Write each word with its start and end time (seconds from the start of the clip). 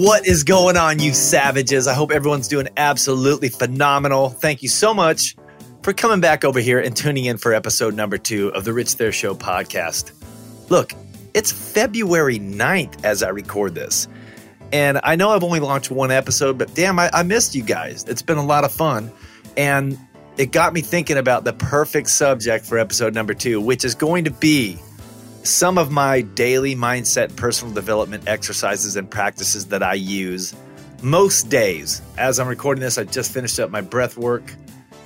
What 0.00 0.28
is 0.28 0.44
going 0.44 0.76
on, 0.76 1.00
you 1.00 1.12
savages? 1.12 1.88
I 1.88 1.92
hope 1.92 2.12
everyone's 2.12 2.46
doing 2.46 2.68
absolutely 2.76 3.48
phenomenal. 3.48 4.28
Thank 4.28 4.62
you 4.62 4.68
so 4.68 4.94
much 4.94 5.34
for 5.82 5.92
coming 5.92 6.20
back 6.20 6.44
over 6.44 6.60
here 6.60 6.78
and 6.78 6.96
tuning 6.96 7.24
in 7.24 7.36
for 7.36 7.52
episode 7.52 7.96
number 7.96 8.16
two 8.16 8.54
of 8.54 8.64
the 8.64 8.72
Rich 8.72 8.92
Thayer 8.92 9.10
Show 9.10 9.34
podcast. 9.34 10.12
Look, 10.70 10.92
it's 11.34 11.50
February 11.50 12.38
9th 12.38 13.04
as 13.04 13.24
I 13.24 13.30
record 13.30 13.74
this. 13.74 14.06
And 14.72 15.00
I 15.02 15.16
know 15.16 15.30
I've 15.30 15.42
only 15.42 15.58
launched 15.58 15.90
one 15.90 16.12
episode, 16.12 16.58
but 16.58 16.72
damn, 16.76 16.96
I, 17.00 17.10
I 17.12 17.24
missed 17.24 17.56
you 17.56 17.64
guys. 17.64 18.04
It's 18.04 18.22
been 18.22 18.38
a 18.38 18.46
lot 18.46 18.62
of 18.62 18.70
fun. 18.70 19.10
And 19.56 19.98
it 20.36 20.52
got 20.52 20.74
me 20.74 20.80
thinking 20.80 21.16
about 21.16 21.42
the 21.42 21.54
perfect 21.54 22.08
subject 22.10 22.64
for 22.64 22.78
episode 22.78 23.14
number 23.14 23.34
two, 23.34 23.60
which 23.60 23.84
is 23.84 23.96
going 23.96 24.26
to 24.26 24.30
be 24.30 24.78
some 25.48 25.78
of 25.78 25.90
my 25.90 26.20
daily 26.20 26.76
mindset 26.76 27.34
personal 27.34 27.72
development 27.72 28.28
exercises 28.28 28.96
and 28.96 29.10
practices 29.10 29.66
that 29.68 29.82
I 29.82 29.94
use 29.94 30.54
most 31.02 31.48
days. 31.48 32.02
As 32.18 32.38
I'm 32.38 32.48
recording 32.48 32.82
this, 32.82 32.98
I 32.98 33.04
just 33.04 33.32
finished 33.32 33.58
up 33.58 33.70
my 33.70 33.80
breath 33.80 34.18
work, 34.18 34.54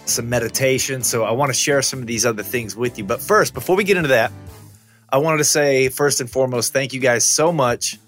some 0.06 0.28
meditation. 0.28 1.05
So 1.05 1.23
I 1.23 1.30
want 1.30 1.50
to 1.50 1.55
share 1.55 1.80
some 1.80 2.00
of 2.00 2.06
these 2.09 2.27
other 2.27 2.42
things 2.42 2.74
with 2.74 2.98
you. 2.98 3.05
But 3.05 3.20
first, 3.20 3.55
before 3.55 3.77
we 3.77 3.84
get 3.84 3.97
into 3.97 4.09
that, 4.09 4.33
I 5.09 5.19
wanted 5.19 5.38
to 5.38 5.45
say, 5.45 5.88
first 5.88 6.20
and 6.20 6.28
foremost, 6.28 6.72
thank 6.72 6.92
you 6.92 7.00
guys 7.00 7.24
so 7.24 7.52
much 7.52 7.98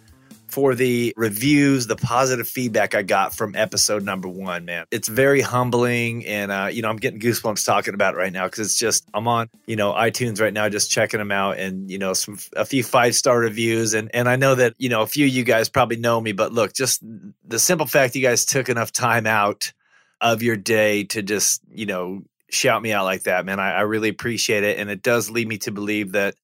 for 0.55 0.77
the 0.77 1.13
reviews, 1.17 1.89
the 1.89 1.97
positive 1.97 2.47
feedback 2.47 2.95
I 2.95 3.03
got 3.03 3.35
from 3.35 3.57
episode 3.57 4.05
number 4.05 4.29
one, 4.29 4.65
man. 4.65 4.87
It's 4.93 5.09
very 5.09 5.41
humbling. 5.41 6.25
And, 6.27 6.53
uh, 6.53 6.69
you 6.71 6.81
know, 6.81 6.89
I'm 6.89 6.99
getting 6.99 7.19
goosebumps 7.19 7.67
talking 7.67 7.93
about 7.93 8.15
it 8.15 8.19
right 8.19 8.33
now 8.33 8.45
because 8.45 8.69
it's 8.69 8.79
just, 8.79 9.05
I'm 9.13 9.27
on, 9.27 9.51
you 9.67 9.75
know, 9.75 9.93
iTunes 9.93 10.41
right 10.41 10.53
now, 10.53 10.69
just 10.69 10.93
checking 10.93 11.19
them 11.19 11.33
out 11.33 11.59
and, 11.59 11.91
you 11.91 11.99
know, 11.99 12.13
some, 12.13 12.39
a 12.55 12.65
few 12.65 12.85
five 12.85 13.17
star 13.17 13.37
reviews. 13.37 13.95
And, 13.95 14.15
and 14.15 14.29
I 14.29 14.37
know 14.37 14.55
that, 14.55 14.75
you 14.79 14.89
know, 14.89 15.03
a 15.03 15.09
few 15.09 15.27
of 15.27 15.33
you 15.33 15.43
guys 15.43 15.69
probably 15.69 15.97
know 15.97 16.21
me, 16.21 16.31
but 16.31 16.53
look, 16.53 16.73
just 16.73 17.03
the 17.45 17.59
simple 17.59 17.89
fact 17.89 18.15
you 18.15 18.23
guys 18.23 18.45
took 18.45 18.69
enough 18.69 18.93
time 18.93 19.27
out 19.27 19.73
of 20.21 20.45
your 20.45 20.57
day 20.57 21.03
to 21.03 21.21
just, 21.21 21.63
you 21.69 21.87
know, 21.87 22.23
shout 22.49 22.81
me 22.81 22.93
out 22.93 23.05
like 23.05 23.25
that, 23.25 23.45
man. 23.45 23.59
I, 23.59 23.73
I 23.73 23.81
really 23.81 24.09
appreciate 24.09 24.63
it. 24.63 24.79
And 24.79 24.89
it 24.89 25.03
does 25.03 25.31
lead 25.31 25.49
me 25.49 25.59
to 25.59 25.73
believe 25.73 26.13
that, 26.13 26.37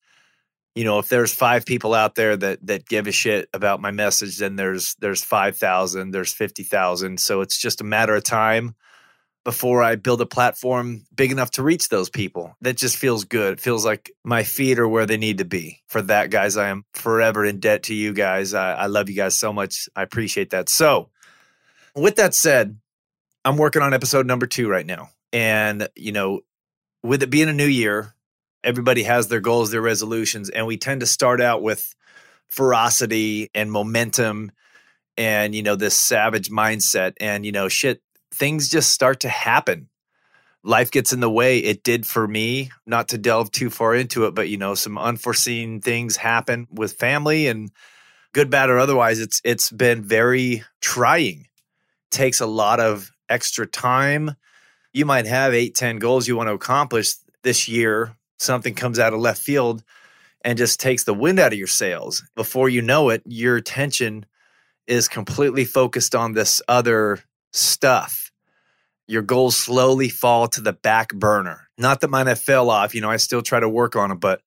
you 0.74 0.84
know, 0.84 0.98
if 0.98 1.08
there's 1.08 1.34
five 1.34 1.66
people 1.66 1.94
out 1.94 2.14
there 2.14 2.36
that 2.36 2.64
that 2.66 2.86
give 2.86 3.06
a 3.06 3.12
shit 3.12 3.48
about 3.52 3.80
my 3.80 3.90
message, 3.90 4.38
then 4.38 4.56
there's 4.56 4.94
there's 4.96 5.22
five 5.22 5.56
thousand, 5.56 6.12
there's 6.12 6.32
fifty 6.32 6.62
thousand. 6.62 7.20
So 7.20 7.40
it's 7.40 7.58
just 7.58 7.80
a 7.80 7.84
matter 7.84 8.14
of 8.14 8.24
time 8.24 8.74
before 9.44 9.82
I 9.82 9.96
build 9.96 10.20
a 10.20 10.26
platform 10.26 11.06
big 11.14 11.32
enough 11.32 11.52
to 11.52 11.62
reach 11.62 11.88
those 11.88 12.10
people. 12.10 12.56
That 12.60 12.76
just 12.76 12.96
feels 12.96 13.24
good. 13.24 13.54
It 13.54 13.60
feels 13.60 13.84
like 13.84 14.12
my 14.22 14.42
feet 14.42 14.78
are 14.78 14.88
where 14.88 15.06
they 15.06 15.16
need 15.16 15.38
to 15.38 15.44
be. 15.44 15.80
For 15.88 16.02
that, 16.02 16.30
guys, 16.30 16.56
I 16.56 16.68
am 16.68 16.84
forever 16.92 17.44
in 17.44 17.58
debt 17.58 17.84
to 17.84 17.94
you 17.94 18.12
guys. 18.12 18.54
I, 18.54 18.74
I 18.74 18.86
love 18.86 19.08
you 19.08 19.16
guys 19.16 19.34
so 19.36 19.52
much. 19.52 19.88
I 19.96 20.02
appreciate 20.02 20.50
that. 20.50 20.68
So, 20.68 21.08
with 21.96 22.16
that 22.16 22.34
said, 22.34 22.78
I'm 23.44 23.56
working 23.56 23.82
on 23.82 23.94
episode 23.94 24.26
number 24.26 24.46
two 24.46 24.68
right 24.68 24.86
now. 24.86 25.10
And, 25.32 25.88
you 25.96 26.12
know, 26.12 26.40
with 27.02 27.22
it 27.22 27.30
being 27.30 27.48
a 27.48 27.54
new 27.54 27.66
year, 27.66 28.14
everybody 28.64 29.02
has 29.04 29.28
their 29.28 29.40
goals, 29.40 29.70
their 29.70 29.80
resolutions, 29.80 30.50
and 30.50 30.66
we 30.66 30.76
tend 30.76 31.00
to 31.00 31.06
start 31.06 31.40
out 31.40 31.62
with 31.62 31.94
ferocity 32.48 33.48
and 33.54 33.70
momentum 33.70 34.50
and 35.16 35.54
you 35.54 35.62
know 35.62 35.76
this 35.76 35.94
savage 35.94 36.50
mindset 36.50 37.12
and 37.20 37.46
you 37.46 37.52
know 37.52 37.68
shit 37.68 38.02
things 38.32 38.68
just 38.68 38.90
start 38.90 39.20
to 39.20 39.28
happen. 39.28 39.88
Life 40.62 40.90
gets 40.90 41.12
in 41.12 41.20
the 41.20 41.30
way. 41.30 41.58
It 41.58 41.82
did 41.82 42.06
for 42.06 42.28
me 42.28 42.70
not 42.86 43.08
to 43.08 43.18
delve 43.18 43.50
too 43.50 43.70
far 43.70 43.94
into 43.94 44.26
it 44.26 44.34
but 44.34 44.48
you 44.48 44.56
know 44.56 44.74
some 44.74 44.98
unforeseen 44.98 45.80
things 45.80 46.16
happen 46.16 46.66
with 46.70 46.94
family 46.94 47.46
and 47.46 47.70
good 48.32 48.50
bad 48.50 48.70
or 48.70 48.78
otherwise. 48.78 49.20
It's 49.20 49.40
it's 49.44 49.70
been 49.70 50.02
very 50.02 50.64
trying. 50.80 51.46
Takes 52.10 52.40
a 52.40 52.46
lot 52.46 52.80
of 52.80 53.10
extra 53.28 53.66
time. 53.66 54.34
You 54.92 55.06
might 55.06 55.26
have 55.26 55.54
eight 55.54 55.76
ten 55.76 55.98
goals 55.98 56.26
you 56.26 56.36
want 56.36 56.48
to 56.48 56.54
accomplish 56.54 57.14
this 57.42 57.68
year 57.68 58.16
something 58.40 58.74
comes 58.74 58.98
out 58.98 59.12
of 59.12 59.20
left 59.20 59.42
field 59.42 59.82
and 60.42 60.58
just 60.58 60.80
takes 60.80 61.04
the 61.04 61.14
wind 61.14 61.38
out 61.38 61.52
of 61.52 61.58
your 61.58 61.66
sails. 61.66 62.24
Before 62.34 62.68
you 62.68 62.82
know 62.82 63.10
it, 63.10 63.22
your 63.26 63.56
attention 63.56 64.26
is 64.86 65.08
completely 65.08 65.64
focused 65.64 66.14
on 66.14 66.32
this 66.32 66.62
other 66.66 67.20
stuff. 67.52 68.32
Your 69.06 69.22
goals 69.22 69.56
slowly 69.56 70.08
fall 70.08 70.48
to 70.48 70.60
the 70.60 70.72
back 70.72 71.12
burner. 71.12 71.68
Not 71.76 72.00
that 72.00 72.10
mine 72.10 72.26
have 72.26 72.40
fell 72.40 72.70
off, 72.70 72.94
you 72.94 73.00
know, 73.00 73.10
I 73.10 73.16
still 73.16 73.42
try 73.42 73.60
to 73.60 73.68
work 73.68 73.96
on 73.96 74.08
them, 74.08 74.18
but 74.18 74.40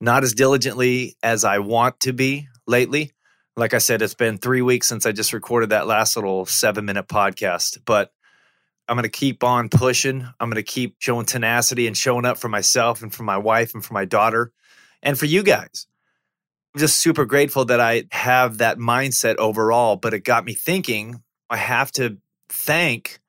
not 0.00 0.24
as 0.24 0.34
diligently 0.34 1.16
as 1.22 1.44
I 1.44 1.58
want 1.58 2.00
to 2.00 2.12
be 2.12 2.48
lately. 2.66 3.12
Like 3.56 3.74
I 3.74 3.78
said, 3.78 4.02
it's 4.02 4.14
been 4.14 4.38
three 4.38 4.62
weeks 4.62 4.86
since 4.86 5.06
I 5.06 5.12
just 5.12 5.32
recorded 5.32 5.70
that 5.70 5.86
last 5.86 6.16
little 6.16 6.46
seven 6.46 6.84
minute 6.84 7.08
podcast, 7.08 7.78
but 7.84 8.12
I'm 8.90 8.96
going 8.96 9.04
to 9.04 9.08
keep 9.08 9.44
on 9.44 9.68
pushing. 9.68 10.26
I'm 10.40 10.50
going 10.50 10.56
to 10.56 10.64
keep 10.64 10.96
showing 10.98 11.24
tenacity 11.24 11.86
and 11.86 11.96
showing 11.96 12.24
up 12.24 12.38
for 12.38 12.48
myself 12.48 13.02
and 13.02 13.14
for 13.14 13.22
my 13.22 13.38
wife 13.38 13.72
and 13.72 13.84
for 13.84 13.94
my 13.94 14.04
daughter 14.04 14.50
and 15.00 15.16
for 15.16 15.26
you 15.26 15.44
guys. 15.44 15.86
I'm 16.74 16.80
just 16.80 16.96
super 16.96 17.24
grateful 17.24 17.64
that 17.66 17.78
I 17.78 18.04
have 18.10 18.58
that 18.58 18.78
mindset 18.78 19.36
overall, 19.36 19.94
but 19.94 20.12
it 20.12 20.24
got 20.24 20.44
me 20.44 20.54
thinking 20.54 21.22
I 21.48 21.56
have 21.56 21.92
to 21.92 22.18
thank 22.48 23.20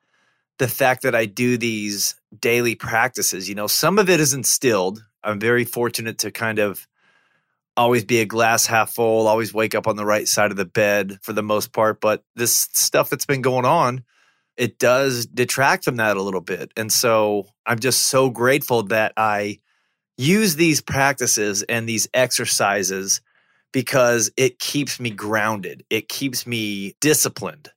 the 0.58 0.68
fact 0.68 1.04
that 1.04 1.14
I 1.14 1.26
do 1.26 1.58
these 1.58 2.16
daily 2.40 2.74
practices. 2.74 3.48
You 3.48 3.54
know, 3.54 3.68
some 3.68 4.00
of 4.00 4.10
it 4.10 4.20
is 4.20 4.34
instilled. 4.34 5.06
I'm 5.24 5.40
very 5.40 5.64
fortunate 5.64 6.18
to 6.20 6.32
kind 6.32 6.58
of 6.58 6.88
always 7.78 8.04
be 8.04 8.20
a 8.20 8.26
glass 8.26 8.66
half 8.66 8.96
full, 8.96 9.28
always 9.28 9.54
wake 9.54 9.76
up 9.76 9.86
on 9.86 9.96
the 9.96 10.06
right 10.06 10.28
side 10.28 10.50
of 10.50 10.58
the 10.58 10.66
bed 10.66 11.20
for 11.22 11.34
the 11.34 11.44
most 11.44 11.72
part. 11.72 12.02
But 12.02 12.24
this 12.36 12.68
stuff 12.74 13.12
that's 13.12 13.28
been 13.28 13.44
going 13.44 13.66
on, 13.66 14.04
it 14.58 14.78
does 14.80 15.26
detract 15.26 15.84
from 15.86 15.96
that 15.98 16.18
a 16.18 16.22
little 16.22 16.42
bit. 16.42 16.72
And 16.78 16.92
so 16.92 17.48
I'm 17.66 17.80
just 17.80 18.04
so 18.04 18.30
grateful 18.30 18.84
that 18.84 19.14
I 19.18 19.60
use 20.18 20.56
these 20.56 20.82
practices 20.82 21.64
and 21.64 21.88
these 21.88 22.08
exercises 22.14 23.22
because 23.72 24.32
it 24.38 24.60
keeps 24.60 25.00
me 25.00 25.10
grounded, 25.10 25.84
it 25.90 26.10
keeps 26.10 26.46
me 26.46 26.96
disciplined. 27.00 27.70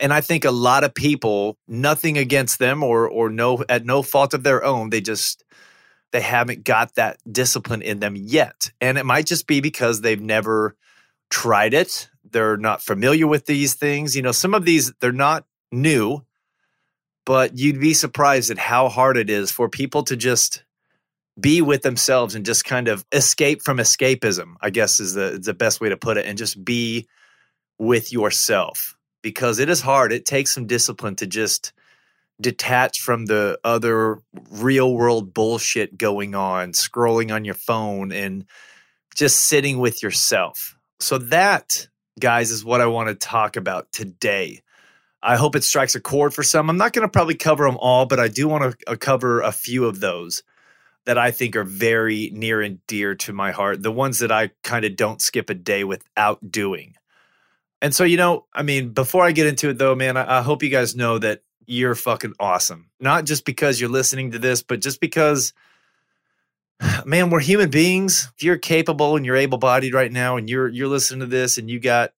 And 0.00 0.12
I 0.12 0.20
think 0.20 0.44
a 0.44 0.50
lot 0.50 0.84
of 0.84 0.94
people, 0.94 1.58
nothing 1.66 2.18
against 2.18 2.58
them 2.58 2.82
or 2.82 3.08
or 3.08 3.30
no 3.30 3.64
at 3.68 3.84
no 3.84 4.02
fault 4.02 4.34
of 4.34 4.42
their 4.42 4.64
own, 4.64 4.90
they 4.90 5.00
just 5.00 5.44
they 6.12 6.20
haven't 6.20 6.64
got 6.64 6.94
that 6.94 7.18
discipline 7.30 7.82
in 7.82 8.00
them 8.00 8.16
yet. 8.16 8.70
And 8.80 8.96
it 8.96 9.06
might 9.06 9.26
just 9.26 9.46
be 9.46 9.60
because 9.60 10.00
they've 10.00 10.20
never 10.20 10.76
tried 11.30 11.74
it. 11.74 12.08
They're 12.30 12.56
not 12.56 12.82
familiar 12.82 13.26
with 13.26 13.46
these 13.46 13.74
things. 13.74 14.14
You 14.14 14.22
know, 14.22 14.32
some 14.32 14.54
of 14.54 14.64
these 14.64 14.92
they're 15.00 15.12
not 15.12 15.44
new, 15.72 16.24
but 17.24 17.58
you'd 17.58 17.80
be 17.80 17.94
surprised 17.94 18.50
at 18.50 18.58
how 18.58 18.88
hard 18.88 19.16
it 19.16 19.30
is 19.30 19.50
for 19.50 19.68
people 19.68 20.02
to 20.04 20.16
just 20.16 20.64
be 21.38 21.62
with 21.62 21.82
themselves 21.82 22.34
and 22.34 22.44
just 22.44 22.64
kind 22.64 22.88
of 22.88 23.04
escape 23.12 23.62
from 23.62 23.78
escapism, 23.78 24.54
I 24.60 24.70
guess 24.70 24.98
is 24.98 25.14
the, 25.14 25.38
the 25.42 25.54
best 25.54 25.80
way 25.80 25.88
to 25.88 25.96
put 25.96 26.16
it, 26.16 26.26
and 26.26 26.38
just 26.38 26.64
be 26.64 27.06
with 27.78 28.12
yourself 28.12 28.96
because 29.22 29.58
it 29.58 29.68
is 29.68 29.80
hard. 29.80 30.12
It 30.12 30.24
takes 30.24 30.52
some 30.52 30.66
discipline 30.66 31.16
to 31.16 31.26
just 31.26 31.72
detach 32.40 33.00
from 33.00 33.26
the 33.26 33.58
other 33.64 34.20
real 34.50 34.94
world 34.94 35.34
bullshit 35.34 35.98
going 35.98 36.34
on, 36.34 36.72
scrolling 36.72 37.32
on 37.32 37.44
your 37.44 37.54
phone 37.54 38.12
and 38.12 38.44
just 39.14 39.40
sitting 39.42 39.78
with 39.78 40.02
yourself. 40.02 40.76
So, 41.00 41.18
that, 41.18 41.88
guys, 42.18 42.50
is 42.50 42.64
what 42.64 42.80
I 42.80 42.86
want 42.86 43.08
to 43.08 43.14
talk 43.14 43.56
about 43.56 43.92
today. 43.92 44.62
I 45.22 45.36
hope 45.36 45.56
it 45.56 45.64
strikes 45.64 45.94
a 45.94 46.00
chord 46.00 46.32
for 46.32 46.42
some. 46.42 46.70
I'm 46.70 46.76
not 46.76 46.92
going 46.92 47.06
to 47.06 47.10
probably 47.10 47.34
cover 47.34 47.64
them 47.64 47.76
all, 47.78 48.06
but 48.06 48.20
I 48.20 48.28
do 48.28 48.48
want 48.48 48.78
to 48.78 48.90
uh, 48.90 48.96
cover 48.96 49.40
a 49.40 49.52
few 49.52 49.86
of 49.86 50.00
those 50.00 50.42
that 51.06 51.18
I 51.18 51.30
think 51.30 51.56
are 51.56 51.64
very 51.64 52.30
near 52.32 52.60
and 52.60 52.84
dear 52.86 53.14
to 53.16 53.32
my 53.32 53.50
heart. 53.50 53.82
The 53.82 53.90
ones 53.90 54.20
that 54.20 54.30
I 54.30 54.50
kind 54.62 54.84
of 54.84 54.94
don't 54.94 55.20
skip 55.20 55.50
a 55.50 55.54
day 55.54 55.82
without 55.82 56.50
doing. 56.50 56.94
And 57.80 57.94
so, 57.94 58.04
you 58.04 58.16
know, 58.16 58.46
I 58.52 58.62
mean, 58.62 58.90
before 58.90 59.24
I 59.24 59.32
get 59.32 59.46
into 59.46 59.70
it 59.70 59.78
though, 59.78 59.94
man, 59.94 60.16
I, 60.16 60.38
I 60.38 60.42
hope 60.42 60.62
you 60.62 60.68
guys 60.68 60.94
know 60.94 61.18
that 61.18 61.42
you're 61.66 61.94
fucking 61.94 62.34
awesome. 62.40 62.90
Not 63.00 63.24
just 63.24 63.44
because 63.44 63.80
you're 63.80 63.90
listening 63.90 64.32
to 64.32 64.38
this, 64.38 64.62
but 64.62 64.80
just 64.80 65.00
because 65.00 65.52
man, 67.04 67.30
we're 67.30 67.40
human 67.40 67.70
beings. 67.70 68.30
If 68.36 68.42
you're 68.42 68.58
capable 68.58 69.16
and 69.16 69.24
you're 69.24 69.36
able 69.36 69.58
bodied 69.58 69.94
right 69.94 70.12
now 70.12 70.36
and 70.36 70.48
you're 70.48 70.68
you're 70.68 70.88
listening 70.88 71.20
to 71.20 71.26
this 71.26 71.58
and 71.58 71.70
you 71.70 71.80
got 71.80 72.12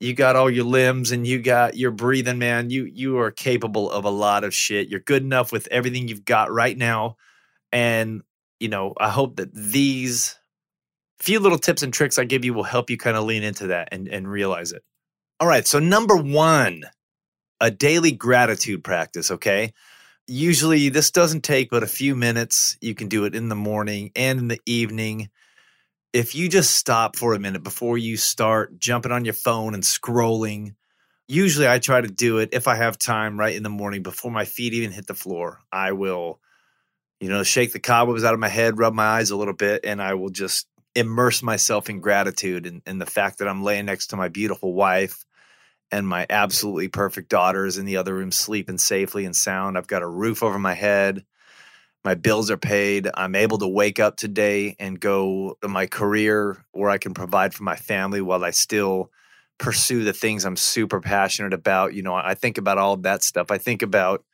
you 0.00 0.14
got 0.14 0.34
all 0.34 0.50
your 0.50 0.64
limbs 0.64 1.12
and 1.12 1.26
you 1.26 1.40
got 1.40 1.76
your 1.76 1.90
breathing 1.90 2.38
man. 2.38 2.70
You 2.70 2.84
you 2.84 3.18
are 3.18 3.30
capable 3.30 3.90
of 3.90 4.04
a 4.04 4.10
lot 4.10 4.44
of 4.44 4.54
shit. 4.54 4.88
You're 4.88 5.00
good 5.00 5.22
enough 5.22 5.52
with 5.52 5.68
everything 5.70 6.08
you've 6.08 6.24
got 6.24 6.50
right 6.50 6.76
now. 6.76 7.16
And 7.70 8.22
you 8.60 8.68
know 8.68 8.94
i 9.00 9.08
hope 9.08 9.36
that 9.36 9.52
these 9.52 10.38
few 11.18 11.40
little 11.40 11.58
tips 11.58 11.82
and 11.82 11.92
tricks 11.92 12.18
i 12.18 12.24
give 12.24 12.44
you 12.44 12.54
will 12.54 12.62
help 12.62 12.90
you 12.90 12.96
kind 12.96 13.16
of 13.16 13.24
lean 13.24 13.42
into 13.42 13.68
that 13.68 13.88
and, 13.90 14.06
and 14.06 14.30
realize 14.30 14.70
it. 14.72 14.82
All 15.40 15.48
right 15.48 15.66
so 15.66 15.80
number 15.80 16.16
one 16.16 16.84
a 17.60 17.70
daily 17.70 18.12
gratitude 18.12 18.84
practice 18.84 19.30
okay? 19.30 19.72
Usually 20.26 20.90
this 20.90 21.10
doesn't 21.10 21.42
take 21.42 21.70
but 21.70 21.82
a 21.82 21.88
few 21.88 22.14
minutes. 22.14 22.76
You 22.80 22.94
can 22.94 23.08
do 23.08 23.24
it 23.24 23.34
in 23.34 23.48
the 23.48 23.56
morning 23.56 24.12
and 24.14 24.38
in 24.38 24.48
the 24.48 24.60
evening 24.64 25.30
if 26.12 26.34
you 26.34 26.48
just 26.48 26.74
stop 26.74 27.16
for 27.16 27.34
a 27.34 27.38
minute 27.38 27.62
before 27.62 27.96
you 27.96 28.16
start 28.16 28.78
jumping 28.78 29.12
on 29.12 29.24
your 29.24 29.34
phone 29.34 29.74
and 29.74 29.82
scrolling, 29.82 30.74
usually 31.28 31.68
I 31.68 31.78
try 31.78 32.00
to 32.00 32.08
do 32.08 32.38
it 32.38 32.50
if 32.52 32.66
I 32.66 32.74
have 32.74 32.98
time 32.98 33.38
right 33.38 33.54
in 33.54 33.62
the 33.62 33.68
morning 33.68 34.02
before 34.02 34.30
my 34.30 34.44
feet 34.44 34.74
even 34.74 34.90
hit 34.90 35.06
the 35.06 35.14
floor. 35.14 35.60
I 35.70 35.92
will, 35.92 36.40
you 37.20 37.28
know, 37.28 37.44
shake 37.44 37.72
the 37.72 37.78
cobwebs 37.78 38.24
out 38.24 38.34
of 38.34 38.40
my 38.40 38.48
head, 38.48 38.78
rub 38.78 38.92
my 38.92 39.04
eyes 39.04 39.30
a 39.30 39.36
little 39.36 39.54
bit, 39.54 39.84
and 39.84 40.02
I 40.02 40.14
will 40.14 40.30
just 40.30 40.66
immerse 40.96 41.42
myself 41.42 41.88
in 41.88 42.00
gratitude 42.00 42.66
and, 42.66 42.82
and 42.84 43.00
the 43.00 43.06
fact 43.06 43.38
that 43.38 43.48
I'm 43.48 43.62
laying 43.62 43.86
next 43.86 44.08
to 44.08 44.16
my 44.16 44.28
beautiful 44.28 44.74
wife 44.74 45.24
and 45.92 46.06
my 46.06 46.26
absolutely 46.28 46.88
perfect 46.88 47.28
daughters 47.28 47.78
in 47.78 47.84
the 47.84 47.98
other 47.98 48.14
room 48.14 48.32
sleeping 48.32 48.78
safely 48.78 49.24
and 49.24 49.34
sound. 49.34 49.78
I've 49.78 49.86
got 49.86 50.02
a 50.02 50.08
roof 50.08 50.42
over 50.42 50.58
my 50.58 50.74
head 50.74 51.24
my 52.04 52.14
bills 52.14 52.50
are 52.50 52.56
paid. 52.56 53.08
I'm 53.14 53.34
able 53.34 53.58
to 53.58 53.68
wake 53.68 54.00
up 54.00 54.16
today 54.16 54.76
and 54.78 54.98
go 54.98 55.56
to 55.62 55.68
my 55.68 55.86
career 55.86 56.64
where 56.72 56.90
I 56.90 56.98
can 56.98 57.14
provide 57.14 57.54
for 57.54 57.62
my 57.62 57.76
family 57.76 58.20
while 58.20 58.44
I 58.44 58.50
still 58.50 59.10
pursue 59.58 60.04
the 60.04 60.14
things 60.14 60.44
I'm 60.44 60.56
super 60.56 61.00
passionate 61.00 61.52
about. 61.52 61.92
You 61.92 62.02
know, 62.02 62.14
I 62.14 62.34
think 62.34 62.56
about 62.56 62.78
all 62.78 62.94
of 62.94 63.02
that 63.02 63.22
stuff. 63.22 63.50
I 63.50 63.58
think 63.58 63.82
about 63.82 64.24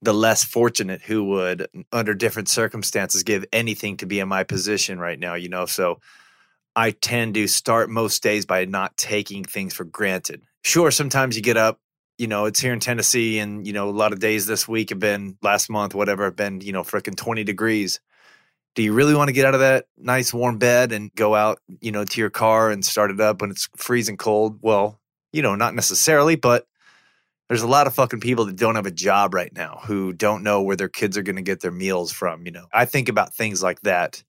the 0.00 0.14
less 0.14 0.44
fortunate 0.44 1.02
who 1.02 1.24
would, 1.24 1.66
under 1.92 2.14
different 2.14 2.48
circumstances, 2.48 3.22
give 3.22 3.44
anything 3.52 3.96
to 3.98 4.06
be 4.06 4.20
in 4.20 4.28
my 4.28 4.44
position 4.44 4.98
right 4.98 5.18
now, 5.18 5.34
you 5.34 5.48
know. 5.48 5.66
So 5.66 6.00
I 6.74 6.92
tend 6.92 7.34
to 7.34 7.46
start 7.48 7.90
most 7.90 8.22
days 8.22 8.46
by 8.46 8.64
not 8.64 8.96
taking 8.96 9.44
things 9.44 9.74
for 9.74 9.84
granted. 9.84 10.42
Sure, 10.64 10.90
sometimes 10.90 11.36
you 11.36 11.42
get 11.42 11.56
up 11.56 11.80
you 12.18 12.26
know, 12.26 12.44
it's 12.44 12.60
here 12.60 12.72
in 12.72 12.80
Tennessee, 12.80 13.38
and 13.38 13.66
you 13.66 13.72
know, 13.72 13.88
a 13.88 13.90
lot 13.90 14.12
of 14.12 14.20
days 14.20 14.46
this 14.46 14.68
week 14.68 14.90
have 14.90 14.98
been 14.98 15.36
last 15.42 15.70
month, 15.70 15.94
whatever, 15.94 16.24
have 16.24 16.36
been 16.36 16.60
you 16.60 16.72
know, 16.72 16.82
freaking 16.82 17.16
twenty 17.16 17.44
degrees. 17.44 18.00
Do 18.74 18.82
you 18.82 18.94
really 18.94 19.14
want 19.14 19.28
to 19.28 19.34
get 19.34 19.44
out 19.44 19.54
of 19.54 19.60
that 19.60 19.86
nice 19.98 20.32
warm 20.32 20.58
bed 20.58 20.92
and 20.92 21.14
go 21.14 21.34
out, 21.34 21.58
you 21.80 21.92
know, 21.92 22.04
to 22.04 22.20
your 22.20 22.30
car 22.30 22.70
and 22.70 22.84
start 22.84 23.10
it 23.10 23.20
up 23.20 23.40
when 23.40 23.50
it's 23.50 23.68
freezing 23.76 24.16
cold? 24.16 24.60
Well, 24.62 24.98
you 25.32 25.42
know, 25.42 25.54
not 25.54 25.74
necessarily, 25.74 26.36
but 26.36 26.66
there's 27.48 27.62
a 27.62 27.68
lot 27.68 27.86
of 27.86 27.94
fucking 27.94 28.20
people 28.20 28.46
that 28.46 28.56
don't 28.56 28.76
have 28.76 28.86
a 28.86 28.90
job 28.90 29.34
right 29.34 29.52
now 29.52 29.80
who 29.84 30.14
don't 30.14 30.42
know 30.42 30.62
where 30.62 30.76
their 30.76 30.88
kids 30.88 31.18
are 31.18 31.22
going 31.22 31.36
to 31.36 31.42
get 31.42 31.60
their 31.60 31.70
meals 31.70 32.10
from. 32.10 32.46
You 32.46 32.52
know, 32.52 32.66
I 32.72 32.86
think 32.86 33.10
about 33.10 33.34
things 33.34 33.62
like 33.62 33.80
that. 33.82 34.24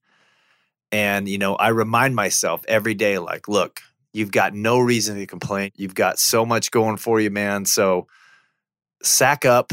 And, 0.92 1.26
you 1.26 1.38
know, 1.38 1.56
I 1.56 1.68
remind 1.68 2.14
myself 2.14 2.64
every 2.68 2.92
day, 2.92 3.18
like, 3.18 3.48
look, 3.48 3.80
You've 4.14 4.30
got 4.30 4.54
no 4.54 4.78
reason 4.78 5.18
to 5.18 5.26
complain. 5.26 5.72
You've 5.74 5.94
got 5.94 6.20
so 6.20 6.46
much 6.46 6.70
going 6.70 6.96
for 6.96 7.20
you, 7.20 7.30
man. 7.30 7.64
So 7.64 8.06
sack 9.02 9.44
up, 9.44 9.72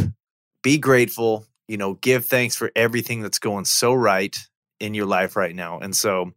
be 0.64 0.80
grateful, 0.80 1.46
you 1.68 1.78
know, 1.78 1.94
give 1.94 2.26
thanks 2.26 2.56
for 2.56 2.72
everything 2.76 3.22
that's 3.22 3.40
going 3.40 3.66
so 3.66 3.94
right 3.94 4.36
in 4.80 4.96
your 4.96 5.06
life 5.06 5.36
right 5.36 5.56
now. 5.56 5.80
And 5.80 5.96
so, 5.96 6.32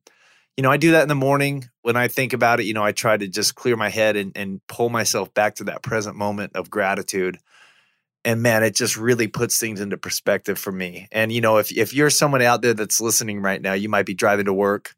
you 0.56 0.62
know, 0.62 0.70
I 0.70 0.76
do 0.76 0.92
that 0.92 1.02
in 1.02 1.08
the 1.08 1.14
morning 1.14 1.68
when 1.80 1.96
I 1.96 2.08
think 2.08 2.34
about 2.34 2.60
it. 2.60 2.66
You 2.66 2.74
know, 2.74 2.84
I 2.84 2.92
try 2.92 3.16
to 3.16 3.26
just 3.26 3.54
clear 3.54 3.74
my 3.74 3.88
head 3.88 4.16
and, 4.16 4.32
and 4.36 4.60
pull 4.68 4.90
myself 4.90 5.32
back 5.32 5.54
to 5.56 5.64
that 5.64 5.82
present 5.82 6.14
moment 6.14 6.54
of 6.54 6.68
gratitude. 6.68 7.38
And 8.22 8.42
man, 8.42 8.62
it 8.62 8.74
just 8.74 8.98
really 8.98 9.28
puts 9.28 9.58
things 9.58 9.80
into 9.80 9.96
perspective 9.96 10.58
for 10.58 10.72
me. 10.72 11.08
And, 11.10 11.32
you 11.32 11.40
know, 11.40 11.56
if, 11.56 11.72
if 11.72 11.94
you're 11.94 12.10
someone 12.10 12.42
out 12.42 12.60
there 12.60 12.74
that's 12.74 13.00
listening 13.00 13.40
right 13.40 13.60
now, 13.60 13.72
you 13.72 13.88
might 13.88 14.06
be 14.06 14.14
driving 14.14 14.44
to 14.44 14.52
work 14.52 14.94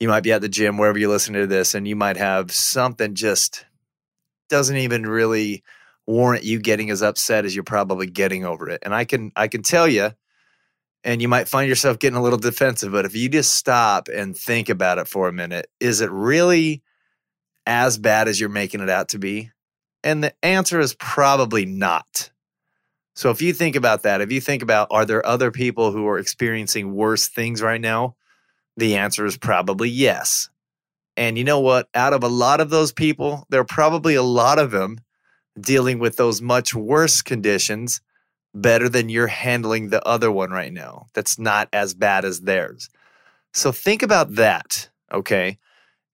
you 0.00 0.08
might 0.08 0.22
be 0.22 0.32
at 0.32 0.40
the 0.40 0.48
gym 0.48 0.78
wherever 0.78 0.98
you're 0.98 1.10
listening 1.10 1.42
to 1.42 1.46
this 1.46 1.74
and 1.74 1.86
you 1.86 1.94
might 1.94 2.16
have 2.16 2.50
something 2.50 3.14
just 3.14 3.66
doesn't 4.48 4.78
even 4.78 5.06
really 5.06 5.62
warrant 6.06 6.42
you 6.42 6.58
getting 6.58 6.90
as 6.90 7.02
upset 7.02 7.44
as 7.44 7.54
you're 7.54 7.62
probably 7.62 8.06
getting 8.06 8.44
over 8.44 8.68
it. 8.68 8.80
And 8.82 8.94
i 8.94 9.04
can 9.04 9.30
i 9.36 9.46
can 9.46 9.62
tell 9.62 9.86
you 9.86 10.10
and 11.04 11.22
you 11.22 11.28
might 11.28 11.48
find 11.48 11.68
yourself 11.68 11.98
getting 11.98 12.16
a 12.16 12.22
little 12.22 12.38
defensive 12.38 12.90
but 12.90 13.04
if 13.04 13.14
you 13.14 13.28
just 13.28 13.54
stop 13.54 14.08
and 14.08 14.36
think 14.36 14.68
about 14.68 14.98
it 14.98 15.06
for 15.06 15.28
a 15.28 15.32
minute 15.32 15.68
is 15.78 16.00
it 16.00 16.10
really 16.10 16.82
as 17.66 17.98
bad 17.98 18.26
as 18.26 18.40
you're 18.40 18.48
making 18.48 18.80
it 18.80 18.90
out 18.90 19.08
to 19.10 19.18
be? 19.18 19.50
And 20.02 20.24
the 20.24 20.32
answer 20.42 20.80
is 20.80 20.94
probably 20.94 21.66
not. 21.66 22.30
So 23.14 23.30
if 23.30 23.42
you 23.42 23.52
think 23.52 23.76
about 23.76 24.02
that 24.04 24.22
if 24.22 24.32
you 24.32 24.40
think 24.40 24.62
about 24.62 24.88
are 24.90 25.04
there 25.04 25.24
other 25.26 25.50
people 25.50 25.92
who 25.92 26.06
are 26.08 26.18
experiencing 26.18 26.94
worse 26.94 27.28
things 27.28 27.60
right 27.60 27.80
now 27.80 28.16
the 28.80 28.96
answer 28.96 29.24
is 29.24 29.36
probably 29.36 29.88
yes. 29.88 30.48
And 31.16 31.36
you 31.38 31.44
know 31.44 31.60
what? 31.60 31.88
Out 31.94 32.12
of 32.12 32.22
a 32.22 32.28
lot 32.28 32.60
of 32.60 32.70
those 32.70 32.92
people, 32.92 33.46
there 33.50 33.60
are 33.60 33.64
probably 33.64 34.14
a 34.14 34.22
lot 34.22 34.58
of 34.58 34.70
them 34.70 34.98
dealing 35.60 35.98
with 35.98 36.16
those 36.16 36.40
much 36.40 36.74
worse 36.74 37.22
conditions 37.22 38.00
better 38.54 38.88
than 38.88 39.08
you're 39.08 39.26
handling 39.26 39.90
the 39.90 40.04
other 40.06 40.30
one 40.30 40.50
right 40.50 40.72
now 40.72 41.06
that's 41.14 41.38
not 41.38 41.68
as 41.72 41.94
bad 41.94 42.24
as 42.24 42.40
theirs. 42.40 42.88
So 43.52 43.70
think 43.70 44.02
about 44.02 44.34
that, 44.36 44.88
okay? 45.12 45.58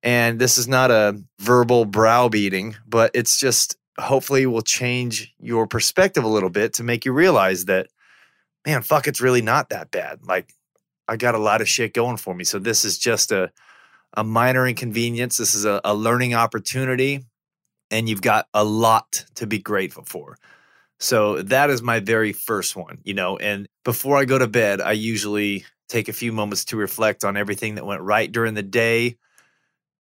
And 0.02 0.38
this 0.38 0.58
is 0.58 0.68
not 0.68 0.90
a 0.90 1.22
verbal 1.38 1.84
browbeating, 1.84 2.76
but 2.86 3.10
it's 3.14 3.38
just 3.38 3.76
hopefully 3.98 4.46
will 4.46 4.62
change 4.62 5.34
your 5.38 5.66
perspective 5.66 6.24
a 6.24 6.28
little 6.28 6.50
bit 6.50 6.74
to 6.74 6.84
make 6.84 7.04
you 7.04 7.12
realize 7.12 7.66
that, 7.66 7.88
man, 8.66 8.82
fuck, 8.82 9.06
it's 9.06 9.20
really 9.20 9.42
not 9.42 9.70
that 9.70 9.90
bad. 9.90 10.20
Like, 10.24 10.52
I 11.08 11.16
got 11.16 11.34
a 11.34 11.38
lot 11.38 11.60
of 11.60 11.68
shit 11.68 11.94
going 11.94 12.16
for 12.16 12.34
me. 12.34 12.44
So 12.44 12.58
this 12.58 12.84
is 12.84 12.98
just 12.98 13.32
a 13.32 13.52
a 14.14 14.24
minor 14.24 14.66
inconvenience. 14.66 15.36
This 15.36 15.54
is 15.54 15.64
a, 15.64 15.80
a 15.84 15.94
learning 15.94 16.34
opportunity, 16.34 17.24
and 17.90 18.08
you've 18.08 18.22
got 18.22 18.46
a 18.54 18.64
lot 18.64 19.24
to 19.34 19.46
be 19.46 19.58
grateful 19.58 20.04
for. 20.04 20.38
So 20.98 21.42
that 21.42 21.68
is 21.68 21.82
my 21.82 22.00
very 22.00 22.32
first 22.32 22.74
one, 22.74 22.98
you 23.04 23.14
know. 23.14 23.36
And 23.36 23.68
before 23.84 24.16
I 24.16 24.24
go 24.24 24.38
to 24.38 24.46
bed, 24.46 24.80
I 24.80 24.92
usually 24.92 25.66
take 25.88 26.08
a 26.08 26.14
few 26.14 26.32
moments 26.32 26.64
to 26.66 26.76
reflect 26.76 27.24
on 27.24 27.36
everything 27.36 27.74
that 27.74 27.86
went 27.86 28.00
right 28.02 28.30
during 28.30 28.54
the 28.54 28.62
day 28.62 29.16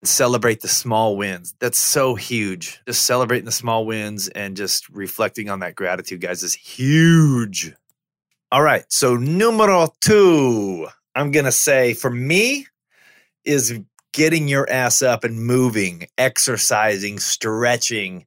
and 0.01 0.09
celebrate 0.09 0.61
the 0.61 0.69
small 0.69 1.17
wins. 1.17 1.55
That's 1.59 1.79
so 1.79 2.15
huge. 2.15 2.81
Just 2.87 3.05
celebrating 3.05 3.45
the 3.45 3.53
small 3.53 3.85
wins 3.85 4.29
and 4.29 4.57
just 4.57 4.89
reflecting 4.89 5.51
on 5.51 5.61
that 5.61 5.75
gratitude, 5.75 6.21
guys, 6.21 6.45
is 6.45 6.55
huge. 6.55 7.75
All 8.55 8.63
right. 8.63 8.85
So, 8.89 9.17
numero 9.17 9.89
two, 10.01 10.87
I'm 11.17 11.33
going 11.33 11.45
to 11.45 11.51
say 11.51 11.93
for 11.93 12.09
me 12.09 12.69
is 13.45 13.81
getting 14.13 14.47
your 14.47 14.71
ass 14.71 15.03
up 15.03 15.25
and 15.25 15.45
moving, 15.45 16.07
exercising, 16.17 17.19
stretching, 17.19 18.27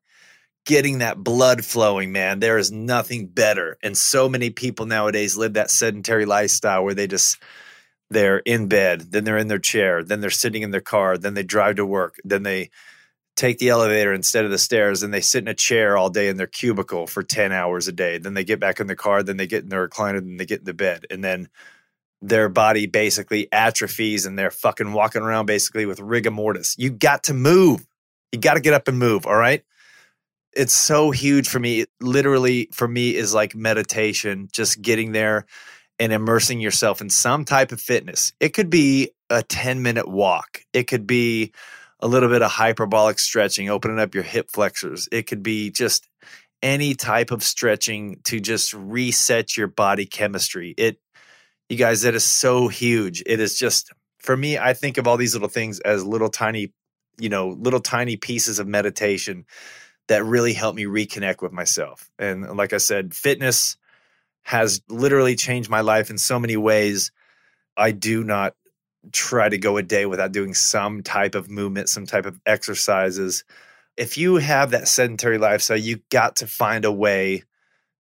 getting 0.66 0.98
that 0.98 1.18
blood 1.18 1.64
flowing, 1.64 2.12
man. 2.12 2.42
There 2.42 2.58
is 2.58 2.74
nothing 2.74 3.28
better. 3.28 3.78
And 3.82 3.98
so 3.98 4.28
many 4.28 4.50
people 4.50 4.86
nowadays 4.86 5.38
live 5.38 5.54
that 5.54 5.72
sedentary 5.72 6.26
lifestyle 6.26 6.84
where 6.84 6.94
they 6.94 7.08
just, 7.08 7.42
they're 8.10 8.40
in 8.40 8.68
bed, 8.68 9.14
then 9.14 9.24
they're 9.24 9.38
in 9.38 9.48
their 9.48 9.60
chair, 9.60 10.04
then 10.04 10.20
they're 10.20 10.30
sitting 10.30 10.62
in 10.62 10.72
their 10.72 10.82
car, 10.82 11.18
then 11.18 11.36
they 11.36 11.44
drive 11.44 11.78
to 11.78 11.86
work, 11.86 12.18
then 12.26 12.44
they 12.44 12.70
take 13.38 13.60
the 13.60 13.70
elevator 13.70 14.12
instead 14.12 14.44
of 14.44 14.52
the 14.52 14.58
stairs 14.58 15.04
and 15.04 15.14
they 15.14 15.22
sit 15.22 15.44
in 15.44 15.48
a 15.48 15.54
chair 15.54 15.96
all 15.96 16.10
day 16.10 16.28
in 16.28 16.38
their 16.38 16.48
cubicle 16.48 17.06
for 17.06 17.22
10 17.22 17.52
hours 17.52 17.88
a 17.88 17.92
day. 17.92 18.18
Then 18.18 18.34
they 18.34 18.44
get 18.44 18.60
back 18.60 18.80
in 18.80 18.88
the 18.88 18.96
car, 18.96 19.24
then 19.24 19.38
they 19.38 19.48
get 19.48 19.64
in 19.64 19.70
their 19.70 19.88
recliner, 19.88 20.20
then 20.20 20.38
they 20.38 20.46
get 20.46 20.60
in 20.60 20.66
the 20.66 20.74
bed. 20.74 21.06
And 21.12 21.24
then 21.24 21.48
their 22.20 22.50
body 22.50 22.88
basically 22.88 23.48
atrophies 23.52 24.26
and 24.26 24.38
they're 24.38 24.52
fucking 24.52 24.92
walking 24.92 25.22
around 25.22 25.46
basically 25.46 25.86
with 25.86 26.00
rigor 26.00 26.32
mortis. 26.32 26.76
You 26.80 26.90
got 26.90 27.24
to 27.26 27.36
move. 27.36 27.88
You 28.32 28.40
got 28.40 28.56
to 28.56 28.60
get 28.60 28.74
up 28.74 28.88
and 28.88 28.98
move. 28.98 29.28
All 29.28 29.38
right. 29.38 29.64
It's 30.54 30.74
so 30.74 31.12
huge 31.12 31.48
for 31.48 31.60
me. 31.60 31.82
It 31.82 31.90
literally, 32.02 32.70
for 32.74 32.88
me, 32.88 33.16
is 33.16 33.36
like 33.36 33.56
meditation, 33.56 34.50
just 34.52 34.82
getting 34.82 35.12
there 35.12 35.46
and 36.00 36.12
immersing 36.12 36.60
yourself 36.60 37.02
in 37.02 37.12
some 37.12 37.46
type 37.46 37.72
of 37.72 37.80
fitness. 37.80 38.34
It 38.40 38.50
could 38.50 38.72
be 38.72 39.12
a 39.30 39.44
10 39.44 39.84
minute 39.84 40.08
walk, 40.08 40.62
it 40.74 40.84
could 40.84 41.06
be 41.06 41.52
a 42.00 42.08
little 42.08 42.30
bit 42.30 42.42
of 42.42 42.52
hyperbolic 42.52 43.20
stretching, 43.20 43.70
opening 43.70 44.00
up 44.00 44.14
your 44.14 44.24
hip 44.24 44.50
flexors. 44.52 45.08
It 45.12 45.24
could 45.24 45.44
be 45.44 45.72
just 45.72 46.08
any 46.62 46.96
type 46.96 47.32
of 47.32 47.44
stretching 47.44 48.20
to 48.26 48.40
just 48.40 48.74
reset 48.74 49.58
your 49.58 49.68
body 49.68 50.06
chemistry. 50.06 50.74
It, 50.78 51.00
you 51.70 51.78
guys, 51.78 52.04
that 52.04 52.16
is 52.16 52.24
so 52.24 52.68
huge. 52.68 53.24
It 53.26 53.40
is 53.40 53.58
just, 53.58 53.92
for 54.20 54.36
me, 54.36 54.58
I 54.58 54.74
think 54.74 54.98
of 54.98 55.08
all 55.08 55.18
these 55.18 55.34
little 55.34 55.50
things 55.50 55.80
as 55.80 56.06
little 56.06 56.30
tiny, 56.30 56.74
you 57.20 57.30
know, 57.30 57.50
little 57.50 57.80
tiny 57.80 58.16
pieces 58.16 58.60
of 58.60 58.68
meditation 58.68 59.46
that 60.08 60.24
really 60.24 60.54
help 60.54 60.76
me 60.76 60.86
reconnect 60.86 61.42
with 61.42 61.52
myself. 61.52 62.10
And 62.18 62.56
like 62.56 62.74
I 62.74 62.78
said, 62.78 63.14
fitness 63.14 63.76
has 64.44 64.82
literally 64.88 65.36
changed 65.36 65.70
my 65.70 65.82
life 65.82 66.10
in 66.10 66.18
so 66.18 66.40
many 66.40 66.56
ways. 66.56 67.12
I 67.76 67.92
do 67.92 68.24
not 68.24 68.56
try 69.12 69.50
to 69.50 69.58
go 69.58 69.78
a 69.78 69.84
day 69.84 70.06
without 70.06 70.32
doing 70.32 70.54
some 70.54 71.04
type 71.04 71.36
of 71.36 71.50
movement, 71.50 71.90
some 71.90 72.06
type 72.06 72.26
of 72.26 72.40
exercises. 72.46 73.44
If 73.96 74.18
you 74.18 74.36
have 74.36 74.72
that 74.72 74.88
sedentary 74.88 75.38
lifestyle, 75.38 75.78
you 75.78 76.00
got 76.10 76.38
to 76.38 76.48
find 76.48 76.86
a 76.86 76.92
way 76.92 77.44